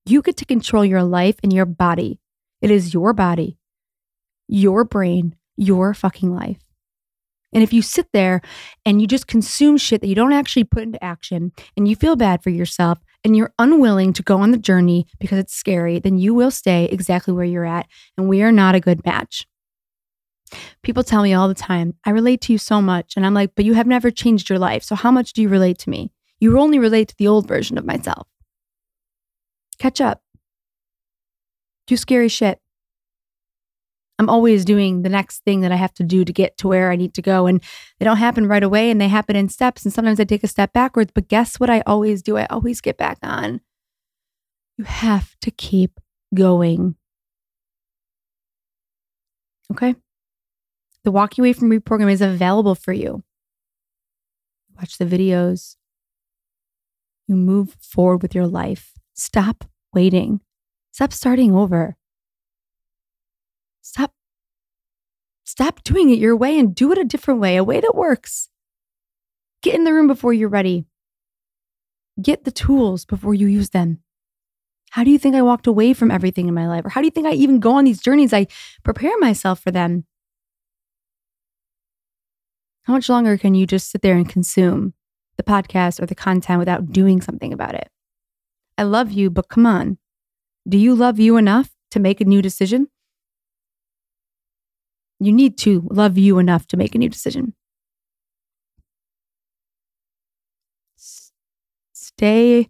You 0.05 0.21
get 0.21 0.37
to 0.37 0.45
control 0.45 0.83
your 0.83 1.03
life 1.03 1.35
and 1.43 1.53
your 1.53 1.65
body. 1.65 2.19
It 2.61 2.71
is 2.71 2.93
your 2.93 3.13
body, 3.13 3.57
your 4.47 4.83
brain, 4.83 5.35
your 5.55 5.93
fucking 5.93 6.33
life. 6.33 6.59
And 7.53 7.61
if 7.61 7.71
you 7.71 7.81
sit 7.81 8.07
there 8.13 8.41
and 8.85 8.99
you 8.99 9.07
just 9.07 9.27
consume 9.27 9.77
shit 9.77 10.01
that 10.01 10.07
you 10.07 10.15
don't 10.15 10.33
actually 10.33 10.63
put 10.63 10.83
into 10.83 11.03
action 11.03 11.51
and 11.77 11.87
you 11.87 11.95
feel 11.95 12.15
bad 12.15 12.41
for 12.41 12.49
yourself 12.49 12.99
and 13.23 13.37
you're 13.37 13.53
unwilling 13.59 14.11
to 14.13 14.23
go 14.23 14.37
on 14.37 14.51
the 14.51 14.57
journey 14.57 15.05
because 15.19 15.37
it's 15.37 15.53
scary, 15.53 15.99
then 15.99 16.17
you 16.17 16.33
will 16.33 16.51
stay 16.51 16.85
exactly 16.85 17.33
where 17.33 17.45
you're 17.45 17.65
at. 17.65 17.87
And 18.17 18.27
we 18.27 18.41
are 18.41 18.51
not 18.51 18.75
a 18.75 18.79
good 18.79 19.05
match. 19.05 19.47
People 20.81 21.03
tell 21.03 21.23
me 21.23 21.33
all 21.33 21.47
the 21.47 21.53
time, 21.53 21.95
I 22.05 22.11
relate 22.11 22.41
to 22.41 22.51
you 22.53 22.57
so 22.57 22.81
much. 22.81 23.13
And 23.15 23.25
I'm 23.25 23.33
like, 23.33 23.51
but 23.55 23.65
you 23.65 23.73
have 23.73 23.87
never 23.87 24.11
changed 24.11 24.49
your 24.49 24.59
life. 24.59 24.83
So 24.83 24.95
how 24.95 25.11
much 25.11 25.33
do 25.33 25.41
you 25.41 25.49
relate 25.49 25.77
to 25.79 25.89
me? 25.89 26.11
You 26.39 26.59
only 26.59 26.79
relate 26.79 27.07
to 27.09 27.15
the 27.17 27.27
old 27.27 27.47
version 27.47 27.77
of 27.77 27.85
myself. 27.85 28.27
Catch 29.79 30.01
up. 30.01 30.21
Do 31.87 31.97
scary 31.97 32.29
shit. 32.29 32.59
I'm 34.19 34.29
always 34.29 34.63
doing 34.63 35.01
the 35.01 35.09
next 35.09 35.43
thing 35.43 35.61
that 35.61 35.71
I 35.71 35.75
have 35.75 35.93
to 35.95 36.03
do 36.03 36.23
to 36.23 36.31
get 36.31 36.57
to 36.59 36.67
where 36.67 36.91
I 36.91 36.95
need 36.95 37.13
to 37.15 37.21
go. 37.21 37.47
And 37.47 37.61
they 37.99 38.05
don't 38.05 38.17
happen 38.17 38.47
right 38.47 38.63
away 38.63 38.89
and 38.89 39.01
they 39.01 39.07
happen 39.07 39.35
in 39.35 39.49
steps. 39.49 39.83
And 39.83 39.93
sometimes 39.93 40.19
I 40.19 40.23
take 40.23 40.43
a 40.43 40.47
step 40.47 40.71
backwards. 40.71 41.11
But 41.13 41.27
guess 41.27 41.59
what 41.59 41.69
I 41.69 41.81
always 41.85 42.21
do? 42.21 42.37
I 42.37 42.45
always 42.45 42.79
get 42.79 42.97
back 42.97 43.17
on. 43.23 43.59
You 44.77 44.85
have 44.85 45.35
to 45.41 45.51
keep 45.51 45.99
going. 46.33 46.95
Okay? 49.71 49.95
The 51.03 51.11
Walking 51.11 51.43
Away 51.43 51.53
from 51.53 51.69
Weed 51.69 51.85
program 51.85 52.09
is 52.09 52.21
available 52.21 52.75
for 52.75 52.93
you. 52.93 53.23
Watch 54.77 54.97
the 54.97 55.05
videos. 55.05 55.75
You 57.27 57.35
move 57.35 57.75
forward 57.79 58.21
with 58.21 58.33
your 58.33 58.47
life. 58.47 58.93
Stop 59.13 59.65
waiting. 59.93 60.39
Stop 60.91 61.11
starting 61.11 61.53
over. 61.53 61.97
Stop 63.81 64.13
stop 65.43 65.83
doing 65.83 66.09
it 66.09 66.19
your 66.19 66.35
way 66.35 66.57
and 66.57 66.73
do 66.73 66.91
it 66.91 66.97
a 66.97 67.03
different 67.03 67.39
way, 67.39 67.57
a 67.57 67.63
way 67.63 67.81
that 67.81 67.95
works. 67.95 68.49
Get 69.61 69.75
in 69.75 69.83
the 69.83 69.93
room 69.93 70.07
before 70.07 70.33
you're 70.33 70.49
ready. 70.49 70.85
Get 72.21 72.43
the 72.43 72.51
tools 72.51 73.05
before 73.05 73.33
you 73.33 73.47
use 73.47 73.71
them. 73.71 73.99
How 74.91 75.03
do 75.03 75.11
you 75.11 75.19
think 75.19 75.35
I 75.35 75.41
walked 75.41 75.67
away 75.67 75.93
from 75.93 76.11
everything 76.11 76.47
in 76.47 76.53
my 76.53 76.67
life? 76.67 76.85
Or 76.85 76.89
how 76.89 77.01
do 77.01 77.07
you 77.07 77.11
think 77.11 77.27
I 77.27 77.33
even 77.33 77.59
go 77.59 77.73
on 77.73 77.85
these 77.85 78.01
journeys? 78.01 78.33
I 78.33 78.47
prepare 78.83 79.17
myself 79.17 79.59
for 79.59 79.71
them. 79.71 80.05
How 82.83 82.93
much 82.93 83.09
longer 83.09 83.37
can 83.37 83.55
you 83.55 83.65
just 83.65 83.89
sit 83.89 84.01
there 84.01 84.15
and 84.15 84.27
consume 84.27 84.93
the 85.37 85.43
podcast 85.43 86.01
or 86.01 86.05
the 86.05 86.15
content 86.15 86.59
without 86.59 86.91
doing 86.91 87.21
something 87.21 87.53
about 87.53 87.75
it? 87.75 87.89
I 88.77 88.83
love 88.83 89.11
you, 89.11 89.29
but 89.29 89.49
come 89.49 89.65
on. 89.65 89.97
Do 90.67 90.77
you 90.77 90.95
love 90.95 91.19
you 91.19 91.37
enough 91.37 91.69
to 91.91 91.99
make 91.99 92.19
a 92.21 92.25
new 92.25 92.41
decision? 92.41 92.87
You 95.19 95.31
need 95.31 95.57
to 95.59 95.87
love 95.91 96.17
you 96.17 96.39
enough 96.39 96.67
to 96.67 96.77
make 96.77 96.95
a 96.95 96.97
new 96.97 97.09
decision. 97.09 97.53
S- 100.97 101.31
stay 101.93 102.69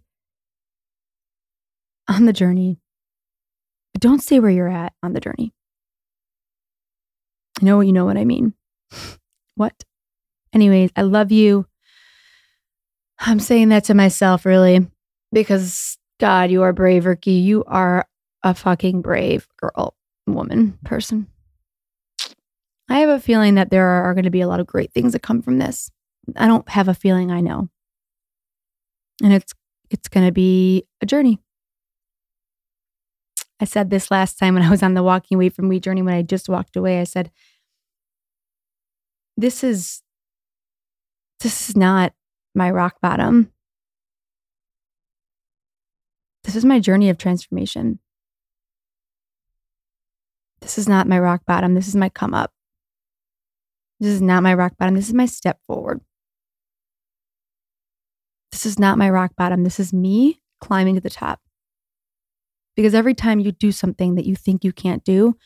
on 2.08 2.26
the 2.26 2.32
journey, 2.32 2.78
but 3.92 4.02
don't 4.02 4.22
stay 4.22 4.40
where 4.40 4.50
you're 4.50 4.68
at 4.68 4.92
on 5.02 5.12
the 5.12 5.20
journey. 5.20 5.52
I 7.60 7.64
know 7.64 7.80
you 7.80 7.92
know 7.92 8.04
what 8.04 8.16
I 8.16 8.24
mean. 8.24 8.54
what? 9.54 9.84
Anyways, 10.54 10.90
I 10.96 11.02
love 11.02 11.32
you. 11.32 11.66
I'm 13.18 13.40
saying 13.40 13.70
that 13.70 13.84
to 13.84 13.94
myself, 13.94 14.46
really, 14.46 14.86
because 15.32 15.98
God, 16.20 16.50
you 16.50 16.62
are 16.62 16.72
brave, 16.72 17.06
Ricki. 17.06 17.32
You 17.32 17.64
are 17.66 18.06
a 18.42 18.54
fucking 18.54 19.02
brave 19.02 19.48
girl, 19.56 19.94
woman, 20.26 20.78
person. 20.84 21.26
I 22.88 22.98
have 22.98 23.08
a 23.08 23.20
feeling 23.20 23.54
that 23.54 23.70
there 23.70 23.86
are 23.86 24.14
going 24.14 24.24
to 24.24 24.30
be 24.30 24.42
a 24.42 24.48
lot 24.48 24.60
of 24.60 24.66
great 24.66 24.92
things 24.92 25.12
that 25.12 25.22
come 25.22 25.42
from 25.42 25.58
this. 25.58 25.90
I 26.36 26.46
don't 26.46 26.68
have 26.68 26.88
a 26.88 26.94
feeling 26.94 27.30
I 27.30 27.40
know. 27.40 27.68
And 29.22 29.32
it's 29.32 29.52
it's 29.90 30.08
going 30.08 30.26
to 30.26 30.32
be 30.32 30.84
a 31.00 31.06
journey. 31.06 31.40
I 33.60 33.64
said 33.64 33.90
this 33.90 34.10
last 34.10 34.38
time 34.38 34.54
when 34.54 34.62
I 34.62 34.70
was 34.70 34.82
on 34.82 34.94
the 34.94 35.02
walking 35.02 35.36
away 35.36 35.48
from 35.48 35.68
weed 35.68 35.82
journey 35.82 36.02
when 36.02 36.14
I 36.14 36.22
just 36.22 36.48
walked 36.48 36.76
away. 36.76 37.00
I 37.00 37.04
said 37.04 37.30
this 39.36 39.64
is 39.64 40.03
this 41.44 41.68
is 41.68 41.76
not 41.76 42.14
my 42.54 42.70
rock 42.70 42.96
bottom. 43.02 43.52
This 46.42 46.56
is 46.56 46.64
my 46.64 46.80
journey 46.80 47.10
of 47.10 47.18
transformation. 47.18 47.98
This 50.62 50.78
is 50.78 50.88
not 50.88 51.06
my 51.06 51.18
rock 51.18 51.42
bottom. 51.46 51.74
This 51.74 51.86
is 51.86 51.94
my 51.94 52.08
come 52.08 52.32
up. 52.32 52.50
This 54.00 54.08
is 54.08 54.22
not 54.22 54.42
my 54.42 54.54
rock 54.54 54.78
bottom. 54.78 54.94
This 54.94 55.08
is 55.08 55.14
my 55.14 55.26
step 55.26 55.58
forward. 55.66 56.00
This 58.50 58.64
is 58.64 58.78
not 58.78 58.96
my 58.96 59.10
rock 59.10 59.32
bottom. 59.36 59.64
This 59.64 59.78
is 59.78 59.92
me 59.92 60.40
climbing 60.62 60.94
to 60.94 61.00
the 61.02 61.10
top. 61.10 61.40
Because 62.74 62.94
every 62.94 63.14
time 63.14 63.38
you 63.38 63.52
do 63.52 63.70
something 63.70 64.14
that 64.14 64.24
you 64.24 64.34
think 64.34 64.64
you 64.64 64.72
can't 64.72 65.04
do, 65.04 65.36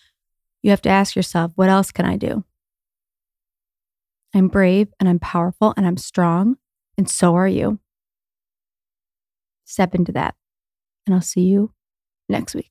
you 0.62 0.70
have 0.70 0.82
to 0.82 0.90
ask 0.90 1.16
yourself, 1.16 1.50
what 1.56 1.68
else 1.68 1.90
can 1.90 2.04
I 2.04 2.16
do? 2.16 2.44
I'm 4.34 4.48
brave 4.48 4.88
and 5.00 5.08
I'm 5.08 5.18
powerful 5.18 5.74
and 5.76 5.86
I'm 5.86 5.96
strong, 5.96 6.56
and 6.96 7.08
so 7.08 7.34
are 7.34 7.48
you. 7.48 7.80
Step 9.64 9.94
into 9.94 10.12
that, 10.12 10.34
and 11.06 11.14
I'll 11.14 11.20
see 11.20 11.42
you 11.42 11.72
next 12.28 12.54
week. 12.54 12.70